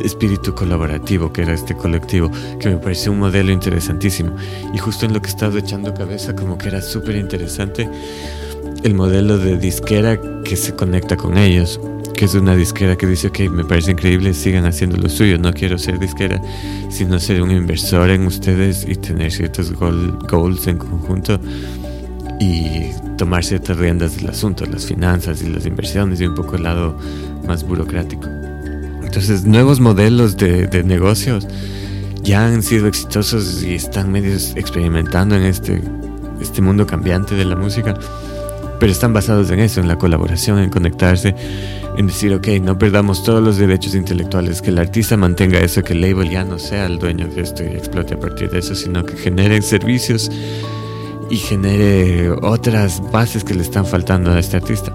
espíritu 0.04 0.54
colaborativo 0.56 1.32
que 1.32 1.44
era 1.44 1.54
este 1.54 1.76
colectivo, 1.76 2.32
que 2.60 2.70
me 2.70 2.78
pareció 2.78 3.12
un 3.12 3.20
modelo 3.20 3.52
interesantísimo. 3.52 4.36
Y 4.74 4.78
justo 4.78 5.06
en 5.06 5.13
lo 5.13 5.22
que 5.22 5.28
he 5.28 5.32
estado 5.32 5.58
echando 5.58 5.94
cabeza, 5.94 6.36
como 6.36 6.58
que 6.58 6.70
era 6.70 6.82
súper 6.82 7.15
interesante 7.15 7.89
el 8.84 8.96
modelo 8.96 9.38
de 9.38 9.58
disquera 9.58 10.20
que 10.44 10.56
se 10.56 10.76
conecta 10.76 11.15
con 11.15 11.38
ellos, 11.38 11.80
que 12.15 12.26
es 12.26 12.34
una 12.34 12.56
disquera 12.56 12.96
que 12.96 13.06
dice, 13.06 13.28
ok, 13.28 13.39
me 13.52 13.63
parece 13.63 13.91
increíble, 13.91 14.34
sigan 14.34 14.65
haciendo 14.65 14.98
lo 14.98 15.10
suyo, 15.10 15.38
no 15.38 15.54
quiero 15.54 15.78
ser 15.78 16.00
disquera, 16.00 16.41
sino 16.89 17.20
ser 17.20 17.41
un 17.41 17.52
inversor 17.52 18.10
en 18.10 18.26
ustedes 18.26 18.86
y 18.88 18.96
tener 18.96 19.32
ciertos 19.32 19.74
goals 19.74 20.67
en 20.67 20.78
conjunto 20.78 21.39
y 22.41 22.89
tomar 23.17 23.43
ciertas 23.43 23.77
riendas 23.77 24.15
del 24.17 24.27
asunto, 24.32 24.65
las 24.65 24.88
finanzas 24.88 25.43
y 25.43 25.47
las 25.47 25.67
inversiones 25.67 26.19
y 26.21 26.25
un 26.25 26.34
poco 26.34 26.56
el 26.56 26.63
lado 26.63 26.97
más 27.45 27.63
burocrático. 27.63 28.27
Entonces, 29.04 29.45
nuevos 29.45 29.80
modelos 29.80 30.38
de, 30.38 30.65
de 30.65 30.84
negocios 30.84 31.47
ya 32.23 32.47
han 32.47 32.63
sido 32.63 32.88
exitosos 32.88 33.62
y 33.62 33.75
están 33.75 34.12
medios 34.12 34.54
experimentando 34.56 35.36
en 35.36 35.43
este, 35.43 35.84
este 36.41 36.63
mundo 36.63 36.88
cambiante 36.88 37.36
de 37.36 37.45
la 37.45 37.56
música, 37.56 37.93
pero 38.80 38.91
están 38.91 39.13
basados 39.13 39.51
en 39.51 39.60
eso, 39.60 39.80
en 39.80 39.88
la 39.88 39.99
colaboración, 39.99 40.58
en 40.58 40.71
conectarse, 40.71 41.36
en 41.95 42.08
decir, 42.08 42.34
ok, 42.34 42.47
no 42.63 42.80
perdamos 42.80 43.23
todos 43.23 43.43
los 43.43 43.58
derechos 43.58 43.93
intelectuales, 43.93 44.63
que 44.63 44.71
el 44.71 44.80
artista 44.80 45.15
mantenga 45.15 45.60
eso, 45.60 45.84
que 45.84 45.93
el 45.93 46.01
label 46.01 46.32
ya 46.32 46.43
no 46.43 46.58
sea 46.58 46.88
el 46.88 46.97
dueño 46.97 47.27
de 47.27 47.41
esto 47.43 47.63
y 47.63 47.67
explote 47.67 48.15
a 48.15 48.19
partir 48.19 48.49
de 48.49 48.60
eso, 48.60 48.73
sino 48.73 49.06
que 49.06 49.15
genere 49.15 49.62
servicios 49.62 50.32
y 51.32 51.38
genere 51.38 52.30
otras 52.30 53.02
bases 53.12 53.44
que 53.44 53.54
le 53.54 53.62
están 53.62 53.86
faltando 53.86 54.32
a 54.32 54.39
este 54.39 54.58
artista. 54.58 54.94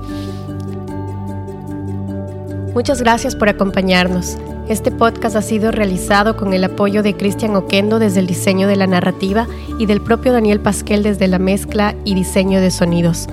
Muchas 2.75 3.01
gracias 3.01 3.35
por 3.35 3.49
acompañarnos. 3.49 4.37
Este 4.69 4.91
podcast 4.91 5.35
ha 5.37 5.43
sido 5.43 5.73
realizado 5.73 6.37
con 6.37 6.53
el 6.53 6.63
apoyo 6.65 7.03
de 7.03 7.17
Cristian 7.17 7.57
Oquendo 7.57 7.99
desde 7.99 8.21
el 8.21 8.27
diseño 8.27 8.69
de 8.69 8.77
la 8.77 8.87
narrativa 8.87 9.47
y 9.79 9.87
del 9.87 10.03
propio 10.03 10.33
Daniel 10.33 10.61
Pasquel 10.61 11.03
desde 11.03 11.27
la 11.27 11.39
mezcla 11.39 11.95
y 12.05 12.15
diseño 12.15 12.61
de 12.61 12.71
sonidos. 12.71 13.29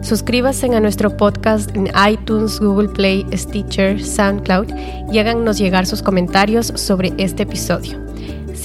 Suscríbanse 0.00 0.74
a 0.74 0.80
nuestro 0.80 1.14
podcast 1.16 1.76
en 1.76 1.90
iTunes, 2.08 2.58
Google 2.60 2.88
Play, 2.88 3.26
Stitcher, 3.34 4.02
SoundCloud 4.02 4.68
y 5.12 5.18
háganos 5.18 5.58
llegar 5.58 5.84
sus 5.84 6.02
comentarios 6.02 6.72
sobre 6.76 7.12
este 7.18 7.42
episodio. 7.42 8.05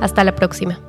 Hasta 0.01 0.23
la 0.23 0.34
próxima. 0.34 0.85